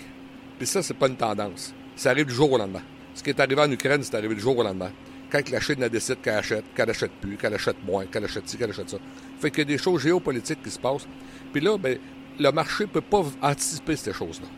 Puis 0.59 0.67
ça, 0.67 0.83
c'est 0.83 0.95
pas 0.95 1.09
une 1.09 1.17
tendance. 1.17 1.75
Ça 1.95 2.11
arrive 2.11 2.27
du 2.27 2.35
jour 2.35 2.51
au 2.51 2.59
lendemain. 2.59 2.83
Ce 3.15 3.23
qui 3.23 3.31
est 3.31 3.41
arrivé 3.41 3.61
en 3.61 3.71
Ukraine, 3.71 4.03
c'est 4.03 4.15
arrivé 4.15 4.35
du 4.35 4.41
jour 4.41 4.57
au 4.57 4.63
lendemain. 4.63 4.91
Quand 5.31 5.49
la 5.51 5.61
Chine 5.61 5.83
a 5.83 5.89
décidé 5.89 6.17
qu'elle 6.23 6.35
achète, 6.35 6.65
qu'elle 6.75 6.91
achète 6.91 7.13
plus, 7.21 7.37
qu'elle 7.37 7.55
achète 7.55 7.77
moins, 7.85 8.07
qu'elle 8.07 8.25
achète 8.25 8.49
ci, 8.49 8.57
qu'elle 8.57 8.71
achète 8.71 8.91
ça. 8.91 8.99
Fait 9.43 9.51
qu'il 9.51 9.59
y 9.59 9.63
a 9.63 9.77
des 9.77 9.79
choses 9.79 10.01
géopolitiques 10.01 10.63
qui 10.63 10.71
se 10.71 10.79
passent. 10.79 11.07
Puis 11.53 11.61
là, 11.61 11.77
ben, 11.77 11.99
le 12.39 12.51
marché 12.51 12.85
ne 12.85 12.89
peut 12.89 13.03
pas 13.03 13.25
anticiper 13.43 13.97
ces 13.97 14.15
choses-là 14.15 14.49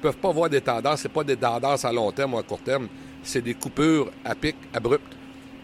peuvent 0.00 0.16
pas 0.16 0.32
voir 0.32 0.50
des 0.50 0.60
tendances. 0.60 1.00
C'est 1.02 1.12
pas 1.12 1.24
des 1.24 1.36
tendances 1.36 1.84
à 1.84 1.92
long 1.92 2.10
terme 2.10 2.34
ou 2.34 2.38
à 2.38 2.42
court 2.42 2.60
terme. 2.60 2.88
C'est 3.22 3.42
des 3.42 3.54
coupures 3.54 4.10
à 4.24 4.34
pic, 4.34 4.56
abruptes. 4.72 5.16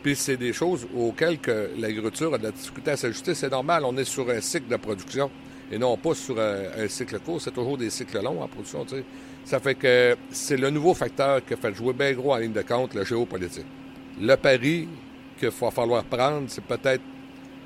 Puis 0.03 0.15
c'est 0.15 0.37
des 0.37 0.53
choses 0.53 0.87
auxquelles 0.95 1.39
que 1.39 1.71
l'agriculture 1.79 2.33
a 2.35 2.39
de 2.39 2.45
la 2.45 2.53
difficulté 2.53 2.93
à 2.93 2.97
s'ajuster. 2.97 3.35
C'est 3.35 3.51
normal, 3.51 3.83
on 3.85 3.97
est 3.97 4.05
sur 4.05 4.29
un 4.31 4.41
cycle 4.41 4.69
de 4.69 4.77
production 4.77 5.31
et 5.73 5.79
non 5.79 5.97
pas 5.97 6.15
sur 6.15 6.39
un, 6.39 6.87
cycle 6.87 7.19
court. 7.19 7.41
C'est 7.41 7.51
toujours 7.51 7.77
des 7.77 7.91
cycles 7.91 8.23
longs 8.23 8.41
en 8.41 8.47
production. 8.47 8.87
Ça 9.45 9.59
fait 9.59 9.75
que 9.75 10.17
c'est 10.31 10.57
le 10.57 10.71
nouveau 10.71 10.95
facteur 10.95 11.45
qui 11.45 11.57
fait 11.57 11.75
jouer 11.75 11.93
bien 11.93 12.13
gros 12.13 12.35
en 12.35 12.37
ligne 12.37 12.53
de 12.53 12.63
compte, 12.63 12.95
le 12.95 13.05
géopolitique. 13.05 13.67
Le 14.21 14.37
pari 14.37 14.89
qu'il 15.39 15.49
va 15.49 15.71
falloir 15.71 16.05
prendre, 16.05 16.45
c'est 16.49 16.65
peut-être 16.65 17.03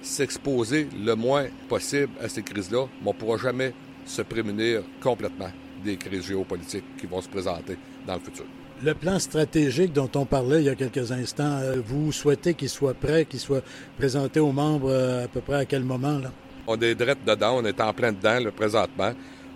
s'exposer 0.03 0.89
le 1.05 1.15
moins 1.15 1.47
possible 1.69 2.11
à 2.21 2.29
ces 2.29 2.43
crises-là, 2.43 2.87
mais 3.03 3.11
on 3.11 3.13
ne 3.13 3.19
pourra 3.19 3.37
jamais 3.37 3.73
se 4.05 4.23
prémunir 4.23 4.83
complètement 5.01 5.51
des 5.85 5.97
crises 5.97 6.27
géopolitiques 6.27 6.85
qui 6.99 7.07
vont 7.07 7.21
se 7.21 7.29
présenter 7.29 7.77
dans 8.07 8.15
le 8.15 8.21
futur. 8.21 8.45
Le 8.83 8.95
plan 8.95 9.19
stratégique 9.19 9.93
dont 9.93 10.09
on 10.15 10.25
parlait 10.25 10.63
il 10.63 10.65
y 10.65 10.69
a 10.71 10.75
quelques 10.75 11.13
instants, 11.13 11.59
euh, 11.61 11.83
vous 11.85 12.13
souhaitez 12.13 12.55
qu'il 12.55 12.71
soit 12.71 12.95
prêt, 12.95 13.27
qu'il 13.27 13.39
soit 13.41 13.63
présenté 13.99 14.41
aux 14.41 14.53
membres 14.53 14.91
euh, 14.91 15.25
à 15.25 15.29
peu 15.29 15.43
près 15.43 15.57
à 15.57 15.65
quel 15.67 15.85
moment? 15.85 16.19
Là? 16.19 16.33
On 16.67 16.81
est 16.81 16.95
direct 16.95 17.21
dedans, 17.27 17.59
on 17.59 17.65
est 17.67 17.79
en 17.79 17.93
plein 17.93 18.11
dedans 18.11 18.41
le 18.43 18.51
présentement. 18.51 19.13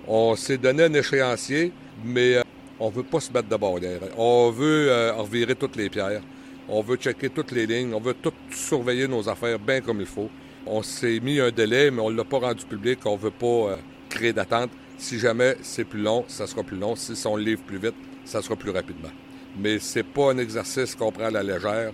On 0.06 0.36
s'est 0.36 0.58
donné 0.58 0.84
un 0.84 0.92
échéancier, 0.92 1.72
mais 2.04 2.36
euh, 2.36 2.42
on 2.78 2.90
veut 2.90 3.02
pas 3.02 3.20
se 3.20 3.32
mettre 3.32 3.48
de 3.48 3.56
bord. 3.56 3.78
On 4.18 4.50
veut 4.50 4.90
revirer 5.16 5.54
toutes 5.54 5.76
les 5.76 5.88
pierres. 5.88 6.20
On 6.68 6.80
veut 6.80 6.96
checker 6.96 7.28
toutes 7.30 7.52
les 7.52 7.66
lignes. 7.66 7.92
On 7.94 8.00
veut 8.00 8.14
tout 8.14 8.32
surveiller 8.50 9.06
nos 9.06 9.28
affaires 9.28 9.58
bien 9.58 9.80
comme 9.80 10.00
il 10.00 10.06
faut. 10.06 10.30
On 10.66 10.82
s'est 10.82 11.20
mis 11.20 11.40
un 11.40 11.50
délai, 11.50 11.90
mais 11.90 12.00
on 12.00 12.10
ne 12.10 12.16
l'a 12.16 12.24
pas 12.24 12.38
rendu 12.38 12.64
public. 12.64 13.00
On 13.04 13.16
ne 13.16 13.20
veut 13.20 13.30
pas 13.30 13.78
créer 14.08 14.32
d'attente. 14.32 14.70
Si 14.96 15.18
jamais 15.18 15.56
c'est 15.60 15.84
plus 15.84 16.00
long, 16.00 16.24
ça 16.28 16.46
sera 16.46 16.62
plus 16.62 16.78
long. 16.78 16.96
Si 16.96 17.14
on 17.26 17.36
livre 17.36 17.62
plus 17.62 17.78
vite, 17.78 17.94
ça 18.24 18.40
sera 18.40 18.56
plus 18.56 18.70
rapidement. 18.70 19.10
Mais 19.58 19.78
c'est 19.78 20.04
pas 20.04 20.32
un 20.32 20.38
exercice 20.38 20.94
qu'on 20.94 21.12
prend 21.12 21.24
à 21.24 21.30
la 21.30 21.42
légère. 21.42 21.92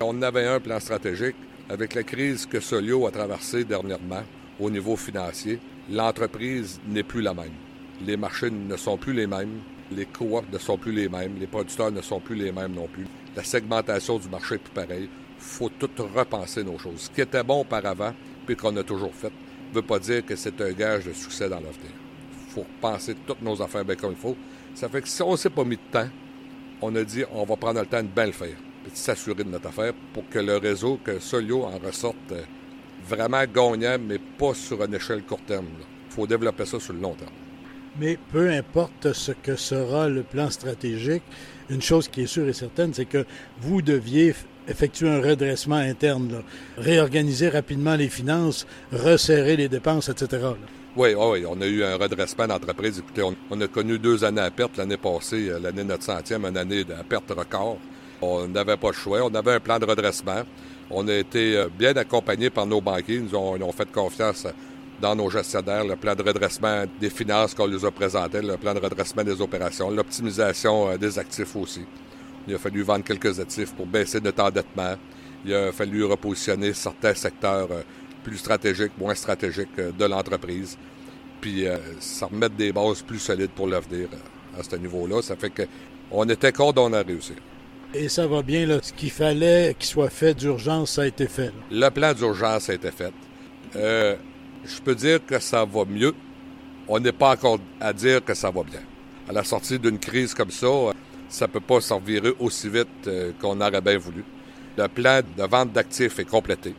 On 0.00 0.22
avait 0.22 0.46
un 0.46 0.60
plan 0.60 0.78
stratégique. 0.78 1.36
Avec 1.68 1.94
la 1.94 2.02
crise 2.02 2.46
que 2.46 2.60
Solio 2.60 3.06
a 3.06 3.10
traversée 3.10 3.64
dernièrement 3.64 4.22
au 4.60 4.68
niveau 4.68 4.96
financier, 4.96 5.58
l'entreprise 5.90 6.80
n'est 6.86 7.02
plus 7.02 7.22
la 7.22 7.34
même. 7.34 7.52
Les 8.04 8.16
marchés 8.16 8.50
ne 8.50 8.76
sont 8.76 8.96
plus 8.96 9.12
les 9.12 9.26
mêmes. 9.26 9.60
Les 9.90 10.06
coops 10.06 10.44
ne 10.52 10.58
sont 10.58 10.76
plus 10.76 10.92
les 10.92 11.08
mêmes. 11.08 11.36
Les 11.40 11.46
producteurs 11.46 11.90
ne 11.90 12.02
sont 12.02 12.20
plus 12.20 12.36
les 12.36 12.52
mêmes 12.52 12.72
non 12.72 12.88
plus. 12.88 13.06
La 13.36 13.44
segmentation 13.44 14.18
du 14.18 14.28
marché 14.28 14.56
est 14.56 14.58
plus 14.58 14.72
pareille. 14.72 15.08
Il 15.38 15.44
faut 15.44 15.68
tout 15.70 15.90
repenser 16.14 16.62
nos 16.62 16.78
choses. 16.78 17.02
Ce 17.02 17.10
qui 17.10 17.20
était 17.20 17.42
bon 17.42 17.60
auparavant, 17.62 18.14
puis 18.46 18.56
qu'on 18.56 18.76
a 18.76 18.82
toujours 18.82 19.14
fait, 19.14 19.32
ne 19.70 19.74
veut 19.74 19.82
pas 19.82 19.98
dire 19.98 20.24
que 20.24 20.36
c'est 20.36 20.60
un 20.60 20.72
gage 20.72 21.06
de 21.06 21.12
succès 21.12 21.48
dans 21.48 21.56
l'avenir 21.60 21.92
faut 22.52 22.66
penser 22.80 23.16
toutes 23.26 23.42
nos 23.42 23.60
affaires 23.62 23.84
bien 23.84 23.96
comme 23.96 24.12
il 24.12 24.16
faut. 24.16 24.36
Ça 24.74 24.88
fait 24.88 25.00
que 25.02 25.08
si 25.08 25.22
on 25.22 25.32
ne 25.32 25.36
s'est 25.36 25.50
pas 25.50 25.64
mis 25.64 25.76
de 25.76 25.90
temps, 25.90 26.08
on 26.80 26.94
a 26.94 27.02
dit 27.02 27.24
on 27.32 27.44
va 27.44 27.56
prendre 27.56 27.80
le 27.80 27.86
temps 27.86 28.02
de 28.02 28.08
bien 28.08 28.26
le 28.26 28.32
faire, 28.32 28.56
puis 28.82 28.92
de 28.92 28.96
s'assurer 28.96 29.44
de 29.44 29.50
notre 29.50 29.68
affaire 29.68 29.92
pour 30.12 30.28
que 30.28 30.38
le 30.38 30.56
réseau, 30.56 30.98
que 31.02 31.18
Solio 31.18 31.64
en 31.64 31.78
ressorte 31.78 32.16
euh, 32.32 32.42
vraiment 33.06 33.44
gagnant, 33.44 33.96
mais 34.00 34.18
pas 34.18 34.54
sur 34.54 34.84
une 34.84 34.94
échelle 34.94 35.22
court 35.22 35.40
terme. 35.46 35.66
Il 36.10 36.14
faut 36.14 36.26
développer 36.26 36.66
ça 36.66 36.78
sur 36.78 36.92
le 36.92 37.00
long 37.00 37.14
terme. 37.14 37.30
Mais 37.98 38.18
peu 38.32 38.50
importe 38.50 39.12
ce 39.12 39.32
que 39.32 39.56
sera 39.56 40.08
le 40.08 40.22
plan 40.22 40.50
stratégique, 40.50 41.22
une 41.70 41.82
chose 41.82 42.08
qui 42.08 42.22
est 42.22 42.26
sûre 42.26 42.48
et 42.48 42.52
certaine, 42.52 42.94
c'est 42.94 43.04
que 43.04 43.24
vous 43.60 43.82
deviez 43.82 44.34
effectuer 44.68 45.08
un 45.08 45.20
redressement 45.20 45.76
interne, 45.76 46.42
réorganiser 46.76 47.48
rapidement 47.48 47.96
les 47.96 48.08
finances, 48.08 48.66
resserrer 48.92 49.56
les 49.56 49.68
dépenses, 49.68 50.08
etc. 50.08 50.48
Oui, 50.94 51.14
oui, 51.14 51.44
on 51.48 51.58
a 51.60 51.66
eu 51.66 51.82
un 51.82 51.96
redressement 51.96 52.46
d'entreprise. 52.46 52.98
Écoutez, 52.98 53.22
on, 53.22 53.60
a 53.60 53.66
connu 53.66 53.98
deux 53.98 54.24
années 54.24 54.42
à 54.42 54.50
perte 54.50 54.76
l'année 54.76 54.98
passée, 54.98 55.48
euh, 55.48 55.58
l'année 55.58 55.84
notre 55.84 56.02
centième, 56.02 56.44
une 56.44 56.56
année 56.58 56.84
de 56.84 56.92
perte 57.08 57.30
record. 57.30 57.78
On 58.20 58.46
n'avait 58.46 58.76
pas 58.76 58.88
le 58.88 58.92
choix. 58.92 59.20
On 59.24 59.34
avait 59.34 59.54
un 59.54 59.60
plan 59.60 59.78
de 59.78 59.86
redressement. 59.86 60.42
On 60.90 61.08
a 61.08 61.14
été 61.14 61.56
euh, 61.56 61.68
bien 61.76 61.96
accompagnés 61.96 62.50
par 62.50 62.66
nos 62.66 62.82
banquiers. 62.82 63.16
Ils 63.16 63.24
nous 63.24 63.34
ont, 63.34 63.72
fait 63.72 63.90
confiance 63.90 64.46
dans 65.02 65.14
nos 65.14 65.28
gestionnaires, 65.28 65.84
le 65.84 65.96
plan 65.96 66.14
de 66.14 66.22
redressement 66.22 66.84
des 66.98 67.10
finances 67.10 67.54
qu'on 67.54 67.66
les 67.66 67.84
a 67.84 67.90
présentés, 67.90 68.40
le 68.40 68.56
plan 68.56 68.72
de 68.72 68.78
redressement 68.78 69.24
des 69.24 69.38
opérations, 69.40 69.90
l'optimisation 69.90 70.88
euh, 70.88 70.96
des 70.96 71.18
actifs 71.18 71.54
aussi. 71.56 71.84
Il 72.48 72.54
a 72.54 72.58
fallu 72.58 72.82
vendre 72.82 73.04
quelques 73.04 73.38
actifs 73.38 73.74
pour 73.74 73.86
baisser 73.86 74.20
notre 74.20 74.42
endettement. 74.42 74.94
Il 75.44 75.54
a 75.54 75.72
fallu 75.72 76.04
repositionner 76.04 76.72
certains 76.72 77.14
secteurs 77.14 77.68
plus 78.22 78.38
stratégique, 78.38 78.92
moins 78.98 79.14
stratégique 79.14 79.68
euh, 79.78 79.92
de 79.92 80.04
l'entreprise. 80.04 80.78
Puis 81.40 81.66
euh, 81.66 81.76
ça 82.00 82.26
remettre 82.26 82.54
des 82.54 82.72
bases 82.72 83.02
plus 83.02 83.18
solides 83.18 83.50
pour 83.50 83.66
l'avenir 83.66 84.08
euh, 84.12 84.60
à 84.60 84.62
ce 84.62 84.76
niveau-là. 84.76 85.22
Ça 85.22 85.36
fait 85.36 85.50
que 85.50 85.62
on 86.10 86.28
était 86.28 86.52
on 86.60 86.92
a 86.92 87.02
réussi. 87.02 87.34
Et 87.94 88.08
ça 88.08 88.26
va 88.26 88.42
bien, 88.42 88.66
là. 88.66 88.78
Ce 88.82 88.92
qu'il 88.92 89.10
fallait 89.10 89.74
qu'il 89.78 89.88
soit 89.88 90.10
fait 90.10 90.34
d'urgence, 90.34 90.92
ça 90.92 91.02
a 91.02 91.06
été 91.06 91.26
fait. 91.26 91.52
Le 91.70 91.88
plan 91.90 92.12
d'urgence 92.12 92.70
a 92.70 92.74
été 92.74 92.90
fait. 92.90 93.12
Je 94.64 94.80
peux 94.80 94.94
dire 94.94 95.24
que 95.24 95.38
ça 95.38 95.64
va 95.64 95.84
mieux. 95.84 96.14
On 96.88 96.98
n'est 97.00 97.12
pas 97.12 97.32
encore 97.32 97.58
à 97.80 97.92
dire 97.92 98.24
que 98.24 98.34
ça 98.34 98.50
va 98.50 98.62
bien. 98.62 98.80
À 99.28 99.32
la 99.32 99.44
sortie 99.44 99.78
d'une 99.78 99.98
crise 99.98 100.34
comme 100.34 100.50
ça, 100.50 100.68
ça 101.28 101.46
ne 101.46 101.52
peut 101.52 101.60
pas 101.60 101.80
s'en 101.80 101.98
virer 101.98 102.34
aussi 102.40 102.68
vite 102.68 103.08
qu'on 103.40 103.60
aurait 103.60 103.80
bien 103.80 103.98
voulu. 103.98 104.24
Le 104.76 104.88
plan 104.88 105.20
de 105.36 105.42
vente 105.44 105.72
d'actifs 105.72 106.18
est 106.18 106.24
complété 106.24 106.74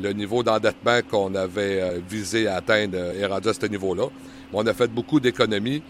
le 0.00 0.12
niveau 0.12 0.42
d'endettement 0.42 1.00
qu'on 1.08 1.34
avait 1.34 1.80
euh, 1.80 2.00
visé 2.08 2.46
à 2.46 2.56
atteindre 2.56 2.98
est 2.98 3.26
rendu 3.26 3.48
à 3.48 3.54
ce 3.54 3.66
niveau-là. 3.66 4.08
On 4.52 4.66
a 4.66 4.74
fait 4.74 4.88
beaucoup 4.88 5.20
d'économies 5.20 5.82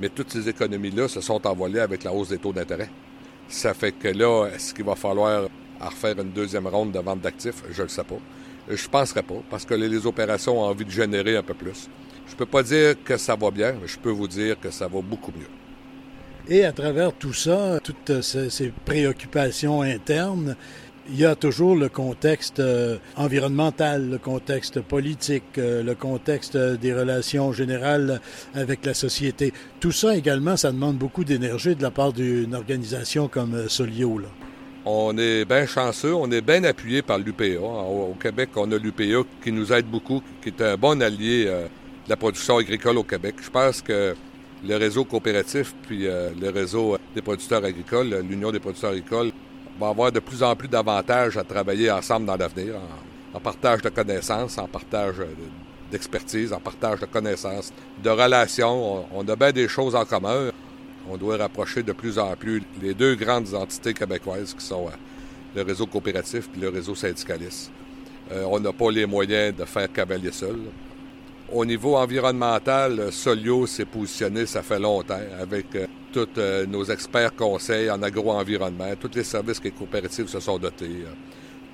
Mais 0.00 0.08
toutes 0.08 0.30
ces 0.30 0.48
économies-là 0.48 1.08
se 1.08 1.20
sont 1.20 1.46
envolées 1.46 1.80
avec 1.80 2.04
la 2.04 2.12
hausse 2.12 2.30
des 2.30 2.38
taux 2.38 2.52
d'intérêt. 2.54 2.88
Ça 3.48 3.74
fait 3.74 3.92
que 3.92 4.08
là, 4.08 4.46
est-ce 4.46 4.72
qu'il 4.72 4.84
va 4.84 4.94
falloir 4.94 5.48
refaire 5.78 6.18
une 6.18 6.30
deuxième 6.30 6.66
ronde 6.66 6.92
de 6.92 6.98
vente 7.00 7.20
d'actifs? 7.20 7.62
Je 7.70 7.78
ne 7.78 7.82
le 7.82 7.88
sais 7.88 8.04
pas. 8.04 8.16
Je 8.70 8.84
ne 8.84 8.88
penserais 8.88 9.22
pas, 9.22 9.42
parce 9.50 9.64
que 9.64 9.74
les 9.74 10.06
opérations 10.06 10.60
ont 10.60 10.64
envie 10.64 10.84
de 10.84 10.90
générer 10.90 11.36
un 11.36 11.42
peu 11.42 11.54
plus. 11.54 11.88
Je 12.26 12.32
ne 12.32 12.38
peux 12.38 12.46
pas 12.46 12.62
dire 12.62 12.94
que 13.04 13.16
ça 13.16 13.34
va 13.34 13.50
bien, 13.50 13.72
mais 13.80 13.88
je 13.88 13.98
peux 13.98 14.10
vous 14.10 14.28
dire 14.28 14.58
que 14.60 14.70
ça 14.70 14.86
va 14.86 15.00
beaucoup 15.00 15.32
mieux. 15.32 15.48
Et 16.48 16.64
à 16.64 16.72
travers 16.72 17.12
tout 17.12 17.32
ça, 17.32 17.80
toutes 17.82 18.22
ces 18.22 18.72
préoccupations 18.84 19.82
internes, 19.82 20.56
il 21.08 21.18
y 21.18 21.24
a 21.24 21.34
toujours 21.34 21.74
le 21.74 21.88
contexte 21.88 22.60
euh, 22.60 22.98
environnemental, 23.16 24.08
le 24.08 24.18
contexte 24.18 24.80
politique, 24.80 25.58
euh, 25.58 25.82
le 25.82 25.94
contexte 25.94 26.56
des 26.56 26.94
relations 26.94 27.52
générales 27.52 28.20
avec 28.54 28.84
la 28.86 28.94
société. 28.94 29.52
Tout 29.80 29.92
ça 29.92 30.14
également, 30.14 30.56
ça 30.56 30.70
demande 30.70 30.98
beaucoup 30.98 31.24
d'énergie 31.24 31.74
de 31.74 31.82
la 31.82 31.90
part 31.90 32.12
d'une 32.12 32.54
organisation 32.54 33.26
comme 33.26 33.54
euh, 33.54 33.68
Solio. 33.68 34.20
On 34.84 35.16
est 35.18 35.44
bien 35.44 35.66
chanceux, 35.66 36.14
on 36.14 36.30
est 36.30 36.40
bien 36.40 36.64
appuyé 36.64 37.02
par 37.02 37.18
l'UPA. 37.18 37.60
Au 37.60 38.16
Québec, 38.20 38.50
on 38.56 38.70
a 38.72 38.78
l'UPA 38.78 39.26
qui 39.42 39.52
nous 39.52 39.72
aide 39.72 39.86
beaucoup, 39.86 40.22
qui 40.42 40.48
est 40.48 40.60
un 40.62 40.76
bon 40.76 41.00
allié 41.02 41.44
de 41.44 41.68
la 42.08 42.16
production 42.16 42.56
agricole 42.56 42.96
au 42.98 43.04
Québec. 43.04 43.34
Je 43.42 43.50
pense 43.50 43.82
que 43.82 44.14
le 44.66 44.76
réseau 44.76 45.04
coopératif 45.04 45.74
puis 45.82 46.04
le 46.04 46.50
réseau 46.50 46.96
des 47.14 47.22
producteurs 47.22 47.64
agricoles, 47.64 48.24
l'Union 48.28 48.50
des 48.50 48.58
producteurs 48.58 48.90
agricoles, 48.90 49.32
va 49.80 49.88
avoir 49.88 50.12
de 50.12 50.20
plus 50.20 50.42
en 50.42 50.54
plus 50.54 50.68
d'avantages 50.68 51.36
à 51.36 51.44
travailler 51.44 51.90
ensemble 51.90 52.26
dans 52.26 52.36
l'avenir, 52.36 52.74
en, 53.32 53.40
partage 53.40 53.80
de 53.82 53.88
connaissances, 53.88 54.58
en 54.58 54.66
partage 54.66 55.16
d'expertise, 55.90 56.52
en 56.52 56.60
partage 56.60 57.00
de 57.00 57.06
connaissances, 57.06 57.72
de 58.02 58.10
relations. 58.10 59.06
On, 59.14 59.26
a 59.26 59.36
bien 59.36 59.52
des 59.52 59.68
choses 59.68 59.94
en 59.94 60.04
commun. 60.04 60.50
On 61.10 61.16
doit 61.16 61.36
rapprocher 61.36 61.82
de 61.82 61.92
plus 61.92 62.18
en 62.18 62.34
plus 62.36 62.62
les 62.80 62.94
deux 62.94 63.14
grandes 63.16 63.54
entités 63.54 63.94
québécoises 63.94 64.54
qui 64.54 64.64
sont 64.64 64.86
euh, 64.86 64.90
le 65.56 65.62
réseau 65.62 65.86
coopératif 65.86 66.48
et 66.56 66.60
le 66.60 66.68
réseau 66.68 66.94
syndicaliste. 66.94 67.70
Euh, 68.32 68.44
on 68.48 68.60
n'a 68.60 68.72
pas 68.72 68.90
les 68.90 69.06
moyens 69.06 69.56
de 69.56 69.64
faire 69.64 69.90
cavalier 69.92 70.30
seul. 70.30 70.56
Au 71.52 71.64
niveau 71.64 71.96
environnemental, 71.96 73.10
Solio 73.10 73.66
s'est 73.66 73.84
positionné, 73.84 74.46
ça 74.46 74.62
fait 74.62 74.78
longtemps, 74.78 75.18
avec 75.40 75.74
euh, 75.74 75.86
tous 76.12 76.28
euh, 76.38 76.64
nos 76.64 76.84
experts 76.84 77.34
conseils 77.34 77.90
en 77.90 78.00
agro-environnement, 78.04 78.94
tous 79.00 79.10
les 79.16 79.24
services 79.24 79.58
que 79.58 79.64
les 79.64 79.72
coopératives 79.72 80.28
se 80.28 80.38
sont 80.38 80.58
dotés. 80.58 80.84
Euh, 80.84 81.12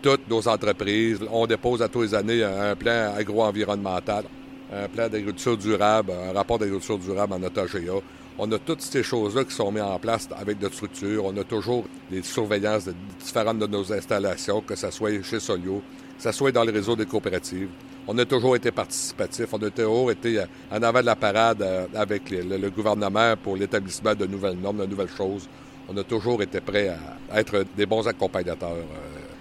toutes 0.00 0.26
nos 0.30 0.48
entreprises, 0.48 1.20
on 1.30 1.46
dépose 1.46 1.82
à 1.82 1.88
tous 1.88 2.02
les 2.02 2.14
années 2.14 2.42
un 2.42 2.74
plan 2.74 3.12
agro-environnemental, 3.14 4.24
un 4.72 4.88
plan 4.88 5.10
d'agriculture 5.10 5.58
durable, 5.58 6.12
un 6.26 6.32
rapport 6.32 6.58
d'agriculture 6.58 6.98
durable 6.98 7.34
en 7.34 7.42
AGA. 7.42 8.00
On 8.38 8.52
a 8.52 8.58
toutes 8.58 8.82
ces 8.82 9.02
choses-là 9.02 9.44
qui 9.44 9.54
sont 9.54 9.72
mises 9.72 9.82
en 9.82 9.98
place 9.98 10.28
avec 10.36 10.60
notre 10.60 10.74
structure. 10.74 11.24
On 11.24 11.34
a 11.38 11.44
toujours 11.44 11.86
des 12.10 12.20
surveillances 12.22 12.84
de 12.84 12.94
différentes 13.18 13.58
de 13.58 13.66
nos 13.66 13.90
installations, 13.90 14.60
que 14.60 14.74
ce 14.76 14.90
soit 14.90 15.22
chez 15.22 15.40
Solio, 15.40 15.82
que 16.18 16.22
ce 16.22 16.32
soit 16.32 16.52
dans 16.52 16.64
le 16.64 16.70
réseau 16.70 16.94
des 16.94 17.06
coopératives. 17.06 17.70
On 18.06 18.16
a 18.18 18.26
toujours 18.26 18.54
été 18.54 18.70
participatif, 18.70 19.46
on 19.52 19.62
a 19.62 19.70
toujours 19.70 20.10
été 20.10 20.38
euh, 20.38 20.44
en 20.70 20.82
avant 20.82 21.00
de 21.00 21.06
la 21.06 21.16
parade 21.16 21.62
euh, 21.62 21.86
avec 21.94 22.30
le, 22.30 22.68
gouvernement 22.68 23.34
pour 23.42 23.56
l'établissement 23.56 24.14
de 24.14 24.26
nouvelles 24.26 24.58
normes, 24.58 24.78
de 24.80 24.86
nouvelles 24.86 25.08
choses. 25.16 25.48
On 25.88 25.96
a 25.96 26.04
toujours 26.04 26.42
été 26.42 26.60
prêt 26.60 26.94
à 27.30 27.40
être 27.40 27.64
des 27.74 27.86
bons 27.86 28.06
accompagnateurs 28.06 28.70
euh, 28.70 28.84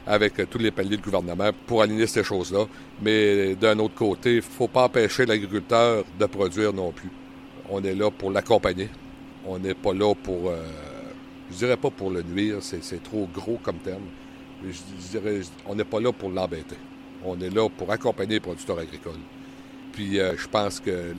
avec 0.07 0.49
tous 0.49 0.57
les 0.57 0.71
paliers 0.71 0.97
de 0.97 1.01
gouvernement 1.01 1.51
pour 1.67 1.81
aligner 1.81 2.07
ces 2.07 2.23
choses-là. 2.23 2.65
Mais 3.01 3.55
d'un 3.55 3.77
autre 3.79 3.95
côté, 3.95 4.31
il 4.31 4.37
ne 4.37 4.41
faut 4.41 4.69
pas 4.69 4.85
empêcher 4.85 5.25
l'agriculteur 5.25 6.05
de 6.17 6.25
produire 6.27 6.71
non 6.71 6.91
plus. 6.91 7.11
On 7.69 7.83
est 7.83 7.95
là 7.95 8.11
pour 8.11 8.31
l'accompagner. 8.31 8.89
On 9.45 9.59
n'est 9.59 9.73
pas 9.73 9.93
là 9.93 10.13
pour, 10.15 10.51
je 11.51 11.57
dirais 11.57 11.77
pas 11.77 11.89
pour 11.89 12.09
le 12.09 12.23
nuire, 12.23 12.57
c'est 12.61 13.03
trop 13.03 13.29
gros 13.33 13.59
comme 13.61 13.77
terme. 13.77 14.03
Je 14.63 15.09
dirais, 15.11 15.41
on 15.67 15.75
n'est 15.75 15.83
pas 15.83 15.99
là 15.99 16.11
pour 16.11 16.29
l'embêter. 16.29 16.77
On 17.23 17.39
est 17.39 17.49
là 17.49 17.69
pour 17.69 17.91
accompagner 17.91 18.35
les 18.35 18.39
producteurs 18.39 18.79
agricoles. 18.79 19.19
Puis 19.91 20.19
euh, 20.19 20.35
je 20.37 20.47
pense 20.47 20.79
que 20.79 21.15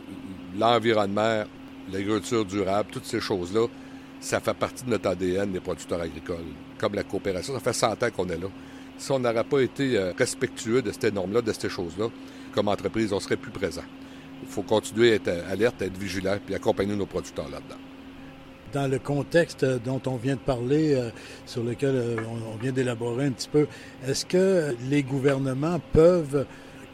l'environnement, 0.56 1.44
l'agriculture 1.90 2.44
durable, 2.44 2.90
toutes 2.92 3.06
ces 3.06 3.20
choses-là, 3.20 3.66
ça 4.20 4.40
fait 4.40 4.54
partie 4.54 4.84
de 4.84 4.90
notre 4.90 5.08
ADN 5.08 5.52
des 5.52 5.60
producteurs 5.60 6.00
agricoles, 6.00 6.44
comme 6.78 6.94
la 6.94 7.02
coopération. 7.02 7.54
Ça 7.54 7.60
fait 7.60 7.72
100 7.72 8.02
ans 8.02 8.10
qu'on 8.14 8.28
est 8.28 8.38
là. 8.38 8.48
Si 8.98 9.12
on 9.12 9.18
n'aurait 9.18 9.44
pas 9.44 9.60
été 9.60 9.96
euh, 9.96 10.12
respectueux 10.16 10.82
de 10.82 10.92
ces 10.92 11.10
normes-là, 11.10 11.42
de 11.42 11.52
ces 11.52 11.68
choses-là, 11.68 12.08
comme 12.52 12.68
entreprise, 12.68 13.12
on 13.12 13.20
serait 13.20 13.36
plus 13.36 13.50
présent. 13.50 13.84
Il 14.48 14.52
faut 14.52 14.62
continuer 14.62 15.12
à 15.12 15.14
être 15.16 15.30
alerte, 15.50 15.82
à 15.82 15.86
être 15.86 15.98
vigilant, 15.98 16.36
puis 16.44 16.54
accompagner 16.54 16.94
nos 16.96 17.06
producteurs 17.06 17.48
là-dedans 17.48 17.76
dans 18.72 18.88
le 18.88 18.98
contexte 18.98 19.64
dont 19.64 20.02
on 20.06 20.16
vient 20.16 20.34
de 20.34 20.40
parler, 20.40 20.94
euh, 20.94 21.08
sur 21.46 21.62
lequel 21.62 21.94
euh, 21.94 22.16
on, 22.52 22.56
vient 22.62 22.72
d'élaborer 22.72 23.24
un 23.24 23.30
petit 23.30 23.48
peu, 23.48 23.66
est-ce 24.06 24.26
que 24.26 24.74
les 24.90 25.02
gouvernements 25.02 25.80
peuvent 25.92 26.44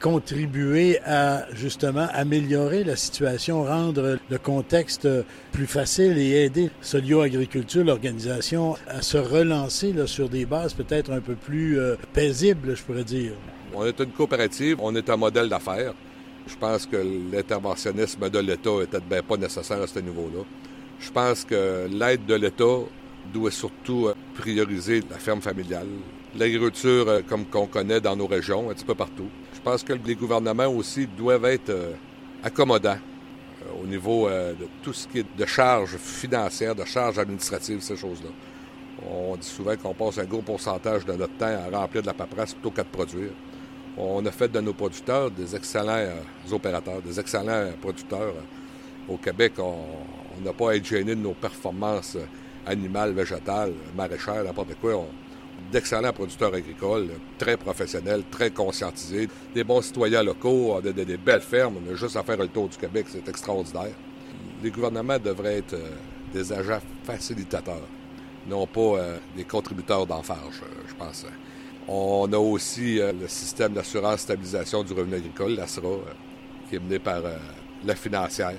contribuer 0.00 0.98
à 1.04 1.46
justement 1.52 2.08
améliorer 2.12 2.82
la 2.82 2.96
situation, 2.96 3.62
rendre 3.62 4.18
le 4.28 4.38
contexte 4.38 5.08
plus 5.52 5.66
facile 5.66 6.18
et 6.18 6.44
aider 6.44 6.70
Solio 6.80 7.20
Agriculture, 7.20 7.84
l'organisation, 7.84 8.76
à 8.88 9.00
se 9.00 9.16
relancer 9.16 9.94
sur 10.06 10.28
des 10.28 10.44
bases 10.44 10.74
peut-être 10.74 11.12
un 11.12 11.20
peu 11.20 11.34
plus 11.34 11.78
euh, 11.78 11.94
paisibles, 12.12 12.76
je 12.76 12.82
pourrais 12.82 13.04
dire? 13.04 13.32
On 13.74 13.86
est 13.86 13.98
une 14.00 14.10
coopérative, 14.10 14.78
on 14.80 14.94
est 14.94 15.08
un 15.08 15.16
modèle 15.16 15.48
d'affaires. 15.48 15.94
Je 16.46 16.56
pense 16.56 16.86
que 16.86 16.96
l'interventionnisme 17.32 18.28
de 18.28 18.38
l'État 18.38 18.82
était 18.82 19.00
bien 19.00 19.22
pas 19.22 19.36
nécessaire 19.36 19.80
à 19.80 19.86
ce 19.86 19.98
niveau-là. 20.00 20.44
Je 21.00 21.10
pense 21.10 21.44
que 21.44 21.88
l'aide 21.90 22.26
de 22.26 22.34
l'État 22.34 22.78
doit 23.32 23.50
surtout 23.50 24.06
euh, 24.08 24.14
prioriser 24.34 25.02
la 25.10 25.18
ferme 25.18 25.40
familiale, 25.40 25.86
l'agriculture 26.36 27.08
euh, 27.08 27.20
comme 27.26 27.44
qu'on 27.46 27.66
connaît 27.66 28.00
dans 28.00 28.16
nos 28.16 28.26
régions, 28.26 28.70
un 28.70 28.74
petit 28.74 28.84
peu 28.84 28.94
partout. 28.94 29.28
Je 29.54 29.60
pense 29.60 29.82
que 29.82 29.92
les 29.92 30.14
gouvernements 30.14 30.66
aussi 30.66 31.06
doivent 31.06 31.44
être 31.46 31.70
euh, 31.70 31.92
accommodants 32.42 32.98
au 33.82 33.86
niveau 33.86 34.28
de 34.28 34.66
tout 34.82 34.92
ce 34.92 35.06
qui 35.06 35.20
est 35.20 35.36
de 35.38 35.46
charges 35.46 35.96
financières, 35.96 36.74
de 36.74 36.84
charges 36.84 37.18
administratives, 37.18 37.80
ces 37.80 37.96
choses-là. 37.96 38.30
On 39.08 39.36
dit 39.36 39.46
souvent 39.46 39.76
qu'on 39.76 39.94
passe 39.94 40.18
un 40.18 40.24
gros 40.24 40.42
pourcentage 40.42 41.06
de 41.06 41.12
notre 41.12 41.34
temps 41.36 41.46
à 41.46 41.76
remplir 41.78 42.02
de 42.02 42.08
la 42.08 42.12
paperasse 42.12 42.54
plutôt 42.54 42.72
qu'à 42.72 42.82
produire. 42.84 43.30
On 43.96 44.24
a 44.24 44.30
fait 44.30 44.48
de 44.50 44.60
nos 44.60 44.72
producteurs 44.72 45.30
des 45.30 45.54
excellents 45.54 46.06
opérateurs, 46.50 47.02
des 47.02 47.20
excellents 47.20 47.70
producteurs. 47.80 48.34
Au 49.08 49.16
Québec, 49.18 49.54
on, 49.58 50.42
n'a 50.42 50.52
pas 50.52 50.70
à 50.70 50.76
être 50.76 50.86
gêné 50.86 51.14
de 51.14 51.20
nos 51.20 51.34
performances 51.34 52.16
animales, 52.66 53.12
végétales, 53.12 53.74
maraîchères, 53.94 54.44
n'importe 54.44 54.74
quoi. 54.80 55.04
d'excellents 55.70 56.12
producteurs 56.12 56.54
agricoles, 56.54 57.10
très 57.38 57.56
professionnels, 57.56 58.22
très 58.30 58.50
conscientisés, 58.50 59.28
des 59.54 59.64
bons 59.64 59.82
citoyens 59.82 60.22
locaux, 60.22 60.80
des 60.80 61.16
belles 61.18 61.40
fermes. 61.42 61.76
On 61.86 61.92
a 61.92 61.94
juste 61.94 62.16
à 62.16 62.22
faire 62.22 62.38
le 62.38 62.48
tour 62.48 62.68
du 62.68 62.76
Québec, 62.78 63.06
c'est 63.10 63.28
extraordinaire. 63.28 63.94
Les 64.62 64.70
gouvernements 64.70 65.18
devraient 65.18 65.58
être 65.58 65.74
euh, 65.74 65.90
des 66.32 66.52
agents 66.52 66.80
facilitateurs, 67.04 67.86
non 68.46 68.66
pas 68.66 68.80
euh, 68.80 69.18
des 69.36 69.44
contributeurs 69.44 70.06
d'enfarge, 70.06 70.62
euh, 70.62 70.82
je 70.88 70.94
pense. 70.94 71.26
On 71.88 72.32
a 72.32 72.38
aussi 72.38 72.98
le 72.98 73.26
système 73.28 73.72
d'assurance 73.72 74.20
stabilisation 74.20 74.82
du 74.84 74.92
revenu 74.92 75.16
agricole, 75.16 75.56
l'ASRA, 75.56 75.88
qui 76.68 76.76
est 76.76 76.80
mené 76.80 76.98
par 76.98 77.22
la 77.84 77.94
financière 77.94 78.54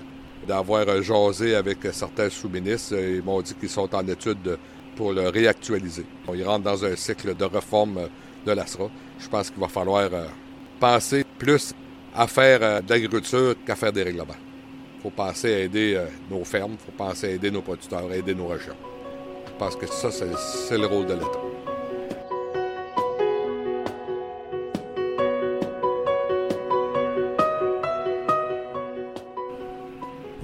d'avoir 0.47 1.01
jasé 1.01 1.55
avec 1.55 1.77
certains 1.91 2.29
sous-ministres. 2.29 2.95
Ils 2.97 3.23
m'ont 3.23 3.41
dit 3.41 3.53
qu'ils 3.55 3.69
sont 3.69 3.93
en 3.95 4.07
étude 4.07 4.57
pour 4.95 5.13
le 5.13 5.29
réactualiser. 5.29 6.05
Ils 6.33 6.43
rentrent 6.43 6.65
dans 6.65 6.86
un 6.86 6.95
cycle 6.95 7.36
de 7.36 7.45
réforme 7.45 8.07
de 8.45 8.51
l'ASRA. 8.51 8.89
Je 9.19 9.27
pense 9.27 9.49
qu'il 9.49 9.59
va 9.59 9.67
falloir 9.67 10.09
euh, 10.12 10.25
penser 10.79 11.25
plus 11.38 11.73
à 12.13 12.27
faire 12.27 12.59
euh, 12.62 12.81
de 12.81 12.89
l'agriculture 12.89 13.55
qu'à 13.65 13.75
faire 13.75 13.91
des 13.91 14.03
règlements. 14.03 14.36
Il 14.99 15.03
faut 15.03 15.09
penser 15.09 15.53
à 15.53 15.59
aider 15.59 15.95
euh, 15.95 16.05
nos 16.29 16.43
fermes, 16.43 16.73
il 16.73 16.86
faut 16.86 16.91
penser 16.97 17.27
à 17.27 17.29
aider 17.31 17.51
nos 17.51 17.62
producteurs, 17.62 18.09
à 18.09 18.15
aider 18.15 18.36
nos 18.36 18.47
régions. 18.47 18.75
Je 19.47 19.51
pense 19.57 19.75
que 19.75 19.88
ça, 19.88 20.09
c'est 20.12 20.77
le 20.77 20.88
rôle 20.88 21.05
de 21.05 21.13
l'État. 21.13 21.53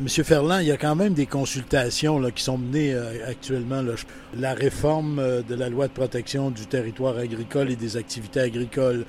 Monsieur 0.09 0.23
Ferland, 0.23 0.57
il 0.59 0.65
y 0.65 0.71
a 0.71 0.77
quand 0.77 0.95
même 0.95 1.13
des 1.13 1.27
consultations 1.27 2.19
qui 2.31 2.41
sont 2.43 2.57
menées 2.57 2.95
euh, 2.95 3.29
actuellement. 3.29 3.83
La 4.35 4.55
réforme 4.55 5.19
euh, 5.19 5.43
de 5.43 5.53
la 5.53 5.69
loi 5.69 5.87
de 5.87 5.93
protection 5.93 6.49
du 6.49 6.65
territoire 6.65 7.15
agricole 7.19 7.69
et 7.69 7.75
des 7.75 7.95
activités 7.95 8.39
agricoles. 8.39 9.05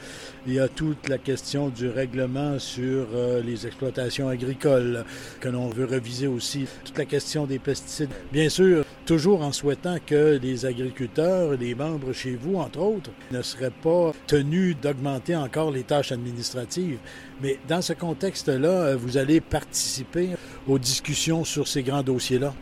Il 0.47 0.53
y 0.53 0.61
a 0.61 0.69
toute 0.69 1.09
la 1.09 1.17
question 1.17 1.71
du 1.71 1.89
règlement 1.89 2.59
sur 2.59 3.07
euh, 3.15 3.41
les 3.43 3.67
exploitations 3.67 4.29
agricoles 4.29 5.07
que 5.41 5.49
l'on 5.49 5.71
veut 5.71 5.87
reviser 5.87 6.27
aussi. 6.27 6.67
Toute 6.85 6.99
la 6.99 7.07
question 7.07 7.47
des 7.47 7.59
pesticides. 7.59 8.11
Bien 8.31 8.51
sûr, 8.51 8.85
toujours 9.11 9.43
en 9.43 9.51
souhaitant 9.51 9.97
que 10.07 10.39
les 10.41 10.67
agriculteurs, 10.67 11.57
les 11.59 11.75
membres 11.75 12.13
chez 12.13 12.39
vous, 12.41 12.55
entre 12.59 12.79
autres, 12.79 13.11
ne 13.33 13.43
seraient 13.43 13.73
pas 13.73 14.13
tenus 14.29 14.77
d'augmenter 14.81 15.35
encore 15.35 15.73
les 15.73 15.83
tâches 15.83 16.13
administratives. 16.13 17.01
Mais 17.43 17.59
dans 17.67 17.83
ce 17.83 17.93
contexte-là, 17.93 18.95
vous 18.95 19.17
allez 19.17 19.41
participer 19.41 20.29
aux 20.69 20.79
discussions 20.79 21.43
sur 21.43 21.67
ces 21.67 21.83
grands 21.83 22.05
dossiers-là? 22.05 22.55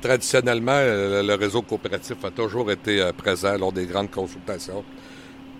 Traditionnellement, 0.00 0.78
le 0.80 1.34
réseau 1.34 1.62
coopératif 1.62 2.24
a 2.24 2.30
toujours 2.30 2.70
été 2.70 3.02
euh, 3.02 3.12
présent 3.12 3.58
lors 3.58 3.72
des 3.72 3.86
grandes 3.86 4.12
consultations. 4.12 4.84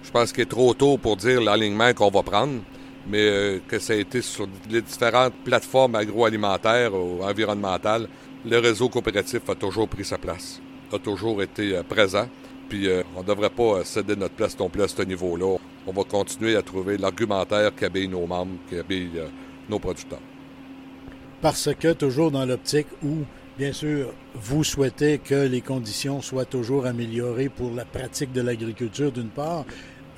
Je 0.04 0.12
pense 0.12 0.30
qu'il 0.32 0.42
est 0.42 0.46
trop 0.46 0.74
tôt 0.74 0.96
pour 0.96 1.16
dire 1.16 1.40
l'alignement 1.40 1.92
qu'on 1.92 2.10
va 2.10 2.22
prendre, 2.22 2.60
mais 3.08 3.28
euh, 3.28 3.58
que 3.66 3.80
ça 3.80 3.94
a 3.94 3.96
été 3.96 4.22
sur 4.22 4.46
les 4.70 4.82
différentes 4.82 5.34
plateformes 5.44 5.96
agroalimentaires 5.96 6.94
ou 6.94 7.24
environnementales, 7.24 8.06
le 8.46 8.58
réseau 8.58 8.88
coopératif 8.88 9.48
a 9.48 9.54
toujours 9.54 9.88
pris 9.88 10.04
sa 10.04 10.18
place, 10.18 10.60
a 10.92 10.98
toujours 10.98 11.42
été 11.42 11.76
euh, 11.76 11.82
présent. 11.82 12.28
Puis 12.68 12.88
on 13.14 13.22
ne 13.22 13.26
devrait 13.26 13.50
pas 13.50 13.84
céder 13.84 14.16
notre 14.16 14.34
place 14.34 14.58
non 14.58 14.68
plus 14.68 14.82
à 14.82 14.88
ce 14.88 15.00
niveau-là. 15.02 15.56
On 15.86 15.92
va 15.92 16.02
continuer 16.02 16.56
à 16.56 16.62
trouver 16.62 16.98
l'argumentaire 16.98 17.72
qui 17.76 17.84
habille 17.84 18.08
nos 18.08 18.26
membres, 18.26 18.56
qui 18.68 18.76
habille 18.76 19.22
nos 19.68 19.78
producteurs. 19.78 20.18
Parce 21.40 21.72
que 21.78 21.92
toujours 21.92 22.32
dans 22.32 22.44
l'optique 22.44 22.88
où 23.04 23.18
Bien 23.58 23.72
sûr, 23.72 24.12
vous 24.34 24.64
souhaitez 24.64 25.16
que 25.16 25.46
les 25.46 25.62
conditions 25.62 26.20
soient 26.20 26.44
toujours 26.44 26.84
améliorées 26.84 27.48
pour 27.48 27.70
la 27.70 27.86
pratique 27.86 28.30
de 28.32 28.42
l'agriculture 28.42 29.10
d'une 29.10 29.30
part, 29.30 29.64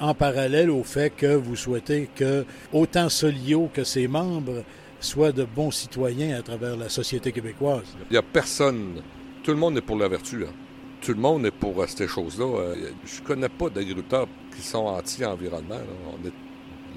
en 0.00 0.12
parallèle 0.12 0.70
au 0.70 0.82
fait 0.82 1.10
que 1.10 1.36
vous 1.36 1.54
souhaitez 1.54 2.08
que 2.16 2.44
autant 2.72 3.08
Solio 3.08 3.70
que 3.72 3.84
ses 3.84 4.08
membres 4.08 4.64
soient 5.00 5.32
de 5.32 5.44
bons 5.44 5.70
citoyens 5.70 6.38
à 6.38 6.42
travers 6.42 6.76
la 6.76 6.88
société 6.88 7.32
québécoise. 7.32 7.84
Il 8.10 8.12
n'y 8.12 8.18
a 8.18 8.22
personne, 8.22 9.02
tout 9.42 9.50
le 9.50 9.56
monde 9.56 9.76
est 9.76 9.82
pour 9.82 9.96
la 9.96 10.08
vertu. 10.08 10.44
Hein. 10.44 10.52
Tout 11.00 11.12
le 11.12 11.20
monde 11.20 11.46
est 11.46 11.52
pour 11.52 11.80
euh, 11.80 11.86
ces 11.86 12.08
choses-là. 12.08 12.44
Euh, 12.44 12.74
je 13.04 13.20
ne 13.20 13.26
connais 13.26 13.48
pas 13.48 13.70
d'agriculteurs 13.70 14.26
qui 14.54 14.62
sont 14.62 14.86
anti-environnement. 14.86 15.78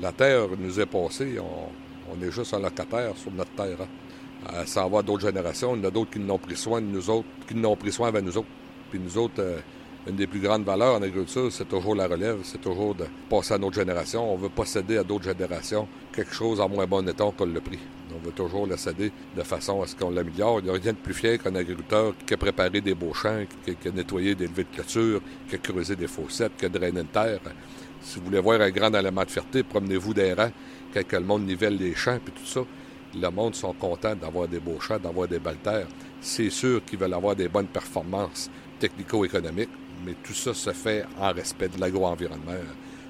La 0.02 0.12
terre 0.12 0.48
nous 0.58 0.80
est 0.80 0.86
passée, 0.88 1.38
on, 1.40 2.26
est 2.26 2.32
juste 2.32 2.54
un 2.54 2.60
locataire 2.60 3.16
sur 3.16 3.32
notre 3.32 3.52
terre. 3.52 3.78
Hein. 3.82 4.54
Euh, 4.54 4.66
ça 4.66 4.88
va 4.88 5.04
d'autres 5.04 5.28
générations. 5.28 5.76
Il 5.76 5.84
y 5.84 5.86
en 5.86 5.88
a 5.90 5.92
d'autres 5.92 6.10
qui 6.12 6.20
n'ont 6.20 6.40
pris 6.40 6.56
soin 6.56 6.82
de 6.82 6.88
nous 6.88 7.10
autres, 7.10 7.28
qui 7.48 7.54
n'ont 7.54 7.76
pris 7.76 7.92
soin 7.92 8.08
avec 8.08 8.24
nous 8.24 8.36
autres. 8.38 8.48
Puis 8.90 9.00
nous 9.00 9.18
autres, 9.18 9.42
une 10.08 10.16
des 10.16 10.26
plus 10.26 10.40
grandes 10.40 10.64
valeurs 10.64 10.96
en 10.96 11.02
agriculture, 11.02 11.52
c'est 11.52 11.68
toujours 11.68 11.96
la 11.96 12.08
relève, 12.08 12.40
c'est 12.44 12.60
toujours 12.60 12.96
de 12.96 13.06
passer 13.30 13.54
à 13.54 13.58
notre 13.58 13.76
génération. 13.76 14.34
On 14.34 14.36
veut 14.36 14.50
pas 14.50 14.66
céder 14.66 14.98
à 14.98 15.04
d'autres 15.04 15.26
générations 15.26 15.88
quelque 16.12 16.34
chose 16.34 16.60
en 16.60 16.68
moins 16.68 16.88
bon 16.88 17.08
état 17.08 17.26
qu'on 17.38 17.46
l'a 17.46 17.62
pris. 17.62 17.80
On 18.14 18.26
veut 18.26 18.32
toujours 18.32 18.66
le 18.66 18.78
céder 18.78 19.12
de 19.36 19.44
façon 19.44 19.82
à 19.82 19.88
ce 19.88 19.96
qu'on 19.96 20.10
l'améliore. 20.10 20.60
Il 20.60 20.66
n'y 20.66 20.70
a 20.72 20.74
rien 20.74 20.94
de 20.94 20.98
plus 20.98 21.14
fier 21.14 21.38
qu'un 21.38 21.56
agriculteur 21.56 22.14
qui 22.26 22.34
a 22.34 22.38
préparé 22.38 22.82
des 22.82 22.96
beaux 22.96 23.14
champs, 23.14 23.44
qui, 23.64 23.88
a 23.88 23.92
nettoyé 23.92 24.34
des 24.34 24.48
levées 24.48 24.64
de 24.64 24.76
clôture, 24.76 25.22
qui 25.48 25.56
a 25.56 25.58
creusé 25.60 25.96
des 25.96 26.08
fossettes, 26.08 26.54
qui 26.58 26.66
a 26.66 26.70
drainé 26.70 27.02
une 27.02 27.08
terre. 27.08 27.40
Si 28.02 28.18
vous 28.18 28.26
voulez 28.26 28.40
voir 28.40 28.60
un 28.60 28.72
grand 28.72 28.92
élément 28.94 29.24
de 29.24 29.30
fierté, 29.30 29.62
promenez-vous 29.62 30.14
des 30.14 30.34
rangs, 30.34 30.52
quand 30.94 31.14
le 31.14 31.26
monde 31.26 31.46
nivelle 31.46 31.78
les 31.78 31.94
champs, 31.94 32.20
puis 32.24 32.34
tout 32.34 32.46
ça 32.46 32.62
le 33.20 33.30
monde 33.30 33.56
sont 33.56 33.74
contents 33.74 34.16
d'avoir 34.16 34.48
des 34.48 34.60
beaux 34.60 34.80
champs, 34.80 34.98
d'avoir 34.98 35.28
des 35.28 35.40
belles 35.40 35.58
terres. 35.58 35.88
C'est 36.22 36.50
sûr 36.50 36.84
qu'ils 36.86 37.00
veulent 37.00 37.14
avoir 37.14 37.36
des 37.36 37.48
bonnes 37.48 37.68
performances 37.68 38.50
technico-économiques, 38.80 39.70
mais 40.06 40.16
tout 40.24 40.34
ça 40.34 40.54
se 40.54 40.72
fait 40.72 41.06
en 41.20 41.32
respect 41.32 41.70
de 41.70 41.80
l'agro-environnement. 41.80 42.54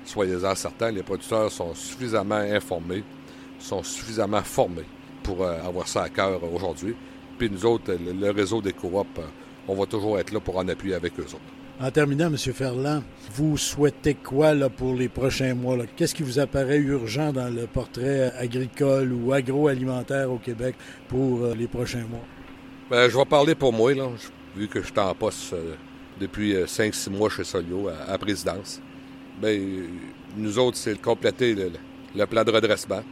Soyez-en 0.05 0.55
certains, 0.55 0.91
les 0.91 1.03
producteurs 1.03 1.51
sont 1.51 1.73
suffisamment 1.73 2.35
informés, 2.35 3.03
sont 3.59 3.83
suffisamment 3.83 4.41
formés 4.41 4.85
pour 5.23 5.43
euh, 5.43 5.61
avoir 5.63 5.87
ça 5.87 6.03
à 6.03 6.09
cœur 6.09 6.41
aujourd'hui. 6.43 6.95
Puis 7.37 7.49
nous 7.49 7.65
autres, 7.65 7.93
le, 7.93 8.31
réseau 8.31 8.61
des 8.61 8.73
coops, 8.73 8.95
euh, 9.19 9.21
on 9.67 9.75
va 9.75 9.85
toujours 9.85 10.19
être 10.19 10.31
là 10.31 10.39
pour 10.39 10.57
en 10.57 10.67
appuyer 10.67 10.95
avec 10.95 11.19
eux 11.19 11.23
autres. 11.23 11.39
En 11.79 11.89
terminant, 11.89 12.27
M. 12.27 12.37
Ferland, 12.37 13.01
vous 13.33 13.57
souhaitez 13.57 14.13
quoi 14.13 14.53
là, 14.53 14.69
pour 14.69 14.93
les 14.93 15.09
prochains 15.09 15.55
mois? 15.55 15.75
Qu'est-ce 15.95 16.13
qui 16.13 16.21
vous 16.21 16.37
apparaît 16.37 16.77
urgent 16.77 17.33
dans 17.33 17.49
le 17.49 17.65
portrait 17.65 18.31
agricole 18.37 19.11
ou 19.11 19.33
agroalimentaire 19.33 20.31
au 20.31 20.37
Québec 20.37 20.75
pour 21.07 21.41
euh, 21.41 21.55
les 21.55 21.67
prochains 21.67 22.05
mois? 22.07 22.25
Bien, 22.91 23.09
je 23.09 23.17
vais 23.17 23.25
parler 23.25 23.55
pour 23.55 23.73
moi, 23.73 23.95
là, 23.95 24.09
vu 24.55 24.67
que 24.67 24.81
je 24.81 24.87
suis 24.87 24.99
en 24.99 25.15
poste 25.15 25.53
euh, 25.53 25.73
depuis 26.21 26.53
5-6 26.53 27.09
euh, 27.09 27.17
mois 27.17 27.29
chez 27.29 27.43
Solio 27.43 27.89
à, 28.07 28.17
présidence. 28.17 28.79
Bien, 29.41 29.59
nous 30.37 30.59
autres, 30.59 30.77
c'est 30.77 30.93
de 30.93 30.99
compléter 31.01 31.55
le, 32.15 32.25
plan 32.25 32.43
de 32.43 32.51
redressement 32.51 33.03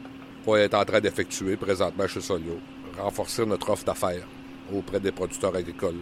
qu'on 0.45 0.55
est 0.55 0.73
en 0.73 0.85
train 0.85 1.01
d'effectuer 1.01 1.57
présentement 1.57 2.07
chez 2.07 2.21
Solio. 2.21 2.59
Renforcer 2.97 3.45
notre 3.45 3.69
offre 3.69 3.83
d'affaires 3.85 4.27
auprès 4.73 4.99
des 4.99 5.11
producteurs 5.11 5.55
agricoles 5.55 5.95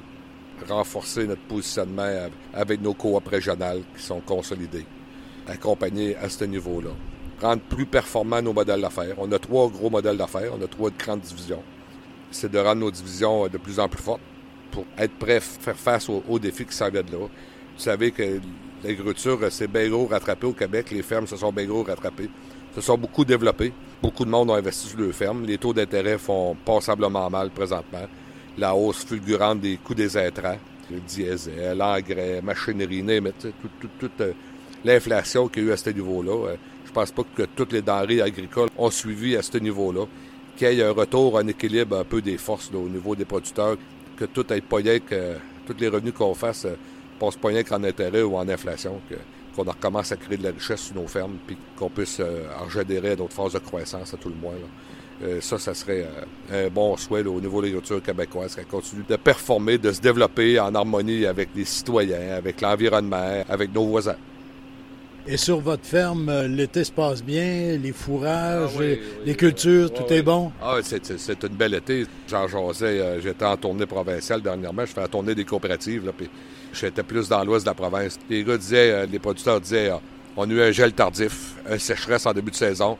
renforcer 0.67 1.27
notre 1.27 1.41
positionnement 1.43 2.29
avec 2.53 2.81
nos 2.81 2.93
coops 2.93 3.27
régionales 3.27 3.81
qui 3.95 4.03
sont 4.03 4.19
consolidés, 4.21 4.85
accompagner 5.47 6.15
à 6.15 6.29
ce 6.29 6.45
niveau-là. 6.45 6.91
Rendre 7.41 7.61
plus 7.61 7.85
performants 7.85 8.41
nos 8.41 8.53
modèles 8.53 8.81
d'affaires. 8.81 9.15
On 9.19 9.31
a 9.31 9.37
trois 9.39 9.69
gros 9.69 9.89
modèles 9.89 10.17
d'affaires, 10.17 10.51
on 10.59 10.63
a 10.63 10.67
trois 10.67 10.89
grandes 10.89 11.21
divisions. 11.21 11.61
C'est 12.31 12.51
de 12.51 12.57
rendre 12.57 12.81
nos 12.81 12.91
divisions 12.91 13.45
euh, 13.45 13.49
de 13.49 13.57
plus 13.57 13.79
en 13.79 13.87
plus 13.87 14.01
fortes 14.01 14.21
pour 14.71 14.85
être 14.97 15.13
prêts 15.13 15.37
à 15.37 15.41
faire 15.41 15.77
face 15.77 16.09
aux, 16.09 16.39
défis 16.39 16.65
qui 16.65 16.75
s'en 16.75 16.89
viennent 16.89 17.11
là. 17.11 17.17
Vous 17.19 17.83
savez 17.83 18.11
que 18.11 18.39
l'agriculture 18.83 19.51
s'est 19.51 19.67
bien 19.67 19.87
gros 19.89 20.07
rattrapée 20.07 20.47
au 20.47 20.53
Québec, 20.53 20.91
les 20.91 21.03
fermes 21.03 21.27
se 21.27 21.37
sont 21.37 21.51
bien 21.51 21.65
gros 21.65 21.83
rattrapées, 21.83 22.29
se 22.75 22.81
sont 22.81 22.97
beaucoup 22.97 23.25
développées. 23.25 23.73
Beaucoup 24.01 24.25
de 24.25 24.29
monde 24.29 24.51
ont 24.51 24.55
investi 24.55 24.87
sur 24.87 24.99
leurs 24.99 25.13
fermes. 25.13 25.45
Les 25.45 25.57
taux 25.57 25.73
d'intérêt 25.73 26.17
font 26.17 26.55
passablement 26.65 27.29
mal 27.29 27.49
présentement 27.49 28.07
la 28.57 28.75
hausse 28.75 29.05
fulgurante 29.05 29.59
des 29.59 29.77
coûts 29.77 29.93
des 29.93 30.17
intrants, 30.17 30.57
le 30.89 30.99
diesel, 30.99 31.77
l'engrais, 31.77 32.41
machinerie, 32.41 33.03
toute, 33.99 34.21
euh, 34.21 34.33
l'inflation 34.83 35.47
qu'il 35.47 35.63
y 35.63 35.65
a 35.67 35.69
eu 35.69 35.71
à 35.73 35.77
ce 35.77 35.89
niveau-là. 35.91 36.49
Euh, 36.49 36.55
je 36.85 36.91
pense 36.91 37.11
pas 37.11 37.23
que 37.35 37.43
toutes 37.43 37.73
les 37.73 37.81
denrées 37.81 38.21
agricoles 38.21 38.69
ont 38.77 38.89
suivi 38.89 39.35
à 39.35 39.41
ce 39.41 39.57
niveau-là. 39.57 40.05
Qu'il 40.55 40.73
y 40.73 40.79
ait 40.79 40.83
un 40.83 40.91
retour, 40.91 41.37
un 41.37 41.47
équilibre 41.47 41.97
un 41.97 42.03
peu 42.03 42.21
des 42.21 42.37
forces 42.37 42.71
au 42.73 42.89
niveau 42.89 43.15
des 43.15 43.25
producteurs, 43.25 43.77
que 44.17 44.25
tout 44.25 44.45
aille 44.49 44.61
pas 44.61 44.81
que 44.81 45.35
tous 45.65 45.75
les 45.79 45.87
revenus 45.87 46.13
qu'on 46.13 46.33
fasse 46.33 46.65
ne 46.65 46.71
euh, 46.71 46.75
passent 47.19 47.35
pas 47.35 47.49
rien 47.49 47.63
qu'en 47.63 47.83
intérêt 47.83 48.21
ou 48.21 48.35
en 48.35 48.47
inflation, 48.47 48.99
qu'on 49.55 49.63
recommence 49.63 50.11
à 50.11 50.17
créer 50.17 50.37
de 50.37 50.43
la 50.43 50.51
richesse 50.51 50.81
sur 50.81 50.95
nos 50.95 51.07
fermes, 51.07 51.37
puis 51.45 51.57
qu'on 51.77 51.89
puisse 51.89 52.21
en 52.21 52.69
générer 52.69 53.15
d'autres 53.15 53.33
phases 53.33 53.53
de 53.53 53.59
croissance 53.59 54.13
à 54.13 54.17
tout 54.17 54.29
le 54.29 54.35
moins. 54.35 54.55
Euh, 55.23 55.41
ça, 55.41 55.57
ça 55.57 55.73
serait 55.73 56.07
euh, 56.51 56.67
un 56.67 56.69
bon 56.69 56.95
souhait 56.95 57.25
au 57.25 57.41
niveau 57.41 57.59
de 57.59 57.67
l'agriculture 57.67 58.03
québécoise, 58.03 58.53
qu'elle 58.55 58.67
continue 58.67 59.03
de 59.07 59.15
performer, 59.15 59.79
de 59.79 59.91
se 59.91 59.99
développer 59.99 60.59
en 60.59 60.75
harmonie 60.75 61.25
avec 61.25 61.49
les 61.55 61.65
citoyens, 61.65 62.35
avec 62.35 62.61
l'environnement, 62.61 63.43
avec 63.49 63.73
nos 63.73 63.85
voisins. 63.85 64.15
Et 65.29 65.35
sur 65.35 65.59
votre 65.59 65.85
ferme, 65.85 66.29
euh, 66.29 66.47
l'été 66.47 66.83
se 66.83 66.91
passe 66.91 67.21
bien, 67.21 67.77
les 67.77 67.91
fourrages, 67.91 68.71
ah 68.79 68.83
les 69.25 69.35
cultures, 69.35 69.93
tout 69.93 70.11
est 70.11 70.21
bon? 70.21 70.51
Ah, 70.61 70.77
c'est 70.81 71.43
une 71.43 71.55
belle 71.55 71.73
été. 71.73 72.05
J'en 72.29 72.47
jasais, 72.47 73.19
j'étais 73.21 73.45
en 73.45 73.57
tournée 73.57 73.85
provinciale 73.85 74.41
dernièrement, 74.41 74.85
je 74.85 74.93
fais 74.93 75.01
la 75.01 75.07
tournée 75.09 75.35
des 75.35 75.43
coopératives, 75.43 76.05
là, 76.05 76.13
puis 76.15 76.29
j'étais 76.71 77.03
plus 77.03 77.27
dans 77.27 77.43
l'ouest 77.43 77.65
de 77.65 77.69
la 77.69 77.75
province. 77.75 78.17
Les 78.29 78.43
gars 78.43 78.57
disaient, 78.57 79.05
les 79.05 79.19
producteurs 79.19 79.59
disaient, 79.59 79.91
on 80.37 80.49
a 80.49 80.53
eu 80.53 80.61
un 80.61 80.71
gel 80.71 80.93
tardif, 80.93 81.55
un 81.67 81.77
sécheresse 81.77 82.25
en 82.25 82.33
début 82.33 82.51
de 82.51 82.55
saison, 82.55 82.97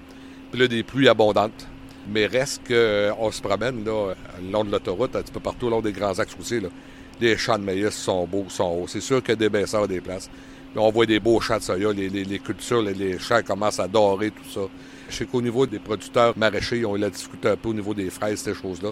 puis 0.52 0.60
là, 0.60 0.68
des 0.68 0.84
pluies 0.84 1.08
abondantes. 1.08 1.68
Mais 2.10 2.26
reste 2.26 2.62
qu'on 2.68 2.74
euh, 2.74 3.32
se 3.32 3.42
promène 3.42 3.84
là, 3.84 4.14
le 4.42 4.52
long 4.52 4.64
de 4.64 4.72
l'autoroute, 4.72 5.16
un 5.16 5.22
petit 5.22 5.32
peu 5.32 5.40
partout, 5.40 5.66
le 5.66 5.72
long 5.72 5.82
des 5.82 5.92
grands 5.92 6.18
axes 6.18 6.34
routiers. 6.34 6.62
Là. 6.62 6.70
Les 7.20 7.38
champs 7.38 7.60
de 7.60 7.64
maïs 7.64 7.90
sont 7.90 8.26
beaux, 8.26 8.46
sont 8.48 8.64
hauts. 8.64 8.88
C'est 8.88 9.02
sûr 9.02 9.22
qu'il 9.22 9.30
y 9.30 9.34
a 9.34 9.36
des 9.36 9.50
baisseurs 9.50 9.88
des 9.88 10.00
places. 10.00 10.30
On 10.78 10.92
voit 10.92 11.06
des 11.06 11.20
beaux 11.20 11.40
champs 11.40 11.58
de 11.58 11.64
soya, 11.64 11.92
les, 11.92 12.10
les, 12.10 12.40
cultures, 12.40 12.82
les, 12.82 13.18
champs 13.20 13.42
commencent 13.42 13.80
à 13.80 13.88
dorer, 13.88 14.32
tout 14.32 14.50
ça. 14.50 14.62
Je 15.10 15.16
sais 15.16 15.26
qu'au 15.26 15.42
niveau 15.42 15.66
des 15.66 15.80
producteurs 15.80 16.38
maraîchers, 16.38 16.86
on 16.86 17.02
a 17.02 17.10
discuté 17.10 17.50
un 17.50 17.56
peu 17.56 17.70
au 17.70 17.74
niveau 17.74 17.94
des 17.94 18.10
fraises, 18.10 18.40
ces 18.40 18.54
choses-là. 18.54 18.90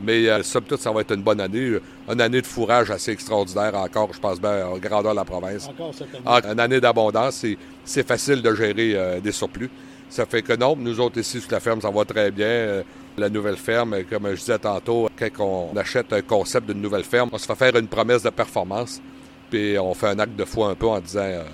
Mais 0.00 0.28
euh, 0.28 0.42
ça, 0.42 0.60
peut-être, 0.60 0.80
ça 0.80 0.92
va 0.92 1.00
être 1.00 1.14
une 1.14 1.22
bonne 1.22 1.40
année. 1.40 1.78
Une 2.08 2.20
année 2.20 2.40
de 2.40 2.46
fourrage 2.46 2.90
assez 2.90 3.10
extraordinaire 3.10 3.74
encore, 3.74 4.12
je 4.12 4.20
pense 4.20 4.40
bien, 4.40 4.66
en 4.66 4.78
grandeur 4.78 5.12
de 5.12 5.16
la 5.16 5.24
province. 5.24 5.68
Encore 5.68 5.94
cette 5.94 6.14
année. 6.14 6.22
Ah, 6.26 6.40
une 6.52 6.60
année 6.60 6.80
d'abondance, 6.80 7.44
c'est 7.84 8.06
facile 8.06 8.42
de 8.42 8.54
gérer 8.54 8.94
euh, 8.94 9.20
des 9.20 9.32
surplus. 9.32 9.70
Ça 10.08 10.24
fait 10.24 10.42
que 10.42 10.52
non, 10.52 10.76
nous 10.76 11.00
autres 11.00 11.18
ici 11.18 11.40
sur 11.40 11.50
la 11.50 11.60
ferme, 11.60 11.80
ça 11.80 11.90
va 11.90 12.04
très 12.04 12.30
bien. 12.30 12.46
Euh, 12.46 12.82
la 13.18 13.28
nouvelle 13.28 13.56
ferme, 13.56 14.04
comme 14.04 14.28
je 14.30 14.36
disais 14.40 14.58
tantôt, 14.58 15.08
quand 15.18 15.72
on 15.72 15.76
achète 15.76 16.12
un 16.12 16.22
concept 16.22 16.66
d'une 16.66 16.80
nouvelle 16.80 17.04
ferme, 17.04 17.30
on 17.32 17.38
se 17.38 17.46
fait 17.46 17.54
faire 17.54 17.76
une 17.76 17.88
promesse 17.88 18.22
de 18.22 18.30
performance, 18.30 19.00
puis 19.50 19.78
on 19.78 19.94
fait 19.94 20.08
un 20.08 20.18
acte 20.18 20.36
de 20.36 20.44
foi 20.44 20.68
un 20.68 20.74
peu 20.74 20.86
en 20.86 21.00
disant 21.00 21.20
euh, 21.20 21.44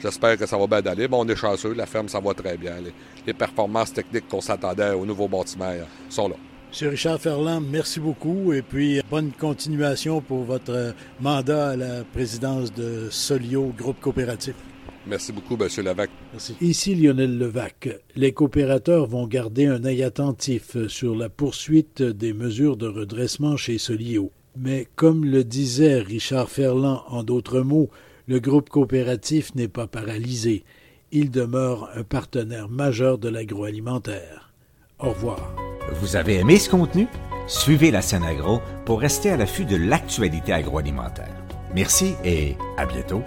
j'espère 0.00 0.36
que 0.36 0.46
ça 0.46 0.56
va 0.56 0.66
bien 0.66 0.92
aller. 0.92 1.08
Bon, 1.08 1.24
on 1.24 1.28
est 1.28 1.36
chanceux, 1.36 1.74
la 1.74 1.86
ferme, 1.86 2.08
ça 2.08 2.20
va 2.20 2.34
très 2.34 2.56
bien. 2.56 2.74
Les, 3.26 3.34
performances 3.34 3.92
techniques 3.92 4.26
qu'on 4.26 4.40
s'attendait 4.40 4.92
au 4.92 5.04
nouveau 5.04 5.28
bâtiment 5.28 5.66
euh, 5.66 5.84
sont 6.08 6.28
là. 6.28 6.36
M. 6.80 6.88
Richard 6.90 7.18
Ferland, 7.18 7.62
merci 7.62 7.98
beaucoup 7.98 8.52
et 8.52 8.62
puis 8.62 9.00
bonne 9.10 9.32
continuation 9.32 10.20
pour 10.20 10.44
votre 10.44 10.94
mandat 11.20 11.70
à 11.70 11.76
la 11.76 12.04
présidence 12.04 12.72
de 12.72 13.08
Solio, 13.10 13.72
groupe 13.76 14.00
coopératif. 14.00 14.54
Merci 15.06 15.32
beaucoup, 15.32 15.54
M. 15.54 15.68
Levac. 15.84 16.10
Merci. 16.32 16.56
Ici 16.60 16.94
Lionel 16.94 17.38
Levac. 17.38 17.88
Les 18.14 18.32
coopérateurs 18.32 19.06
vont 19.06 19.26
garder 19.26 19.66
un 19.66 19.82
œil 19.84 20.02
attentif 20.02 20.76
sur 20.88 21.16
la 21.16 21.30
poursuite 21.30 22.02
des 22.02 22.34
mesures 22.34 22.76
de 22.76 22.86
redressement 22.86 23.56
chez 23.56 23.78
Solio. 23.78 24.30
Mais 24.56 24.88
comme 24.96 25.24
le 25.24 25.44
disait 25.44 26.00
Richard 26.00 26.48
Ferland 26.48 27.02
en 27.08 27.22
d'autres 27.22 27.60
mots, 27.60 27.90
le 28.26 28.40
groupe 28.40 28.68
coopératif 28.68 29.54
n'est 29.54 29.68
pas 29.68 29.86
paralysé. 29.86 30.64
Il 31.12 31.30
demeure 31.30 31.90
un 31.94 32.02
partenaire 32.02 32.68
majeur 32.68 33.18
de 33.18 33.28
l'agroalimentaire. 33.28 34.52
Au 34.98 35.10
revoir. 35.10 35.54
Vous 36.00 36.16
avez 36.16 36.36
aimé 36.36 36.58
ce 36.58 36.68
contenu? 36.68 37.06
Suivez 37.46 37.90
la 37.90 38.02
scène 38.02 38.24
agro 38.24 38.60
pour 38.84 39.00
rester 39.00 39.30
à 39.30 39.36
l'affût 39.36 39.64
de 39.64 39.76
l'actualité 39.76 40.52
agroalimentaire. 40.52 41.34
Merci 41.74 42.14
et 42.24 42.56
à 42.76 42.84
bientôt. 42.84 43.22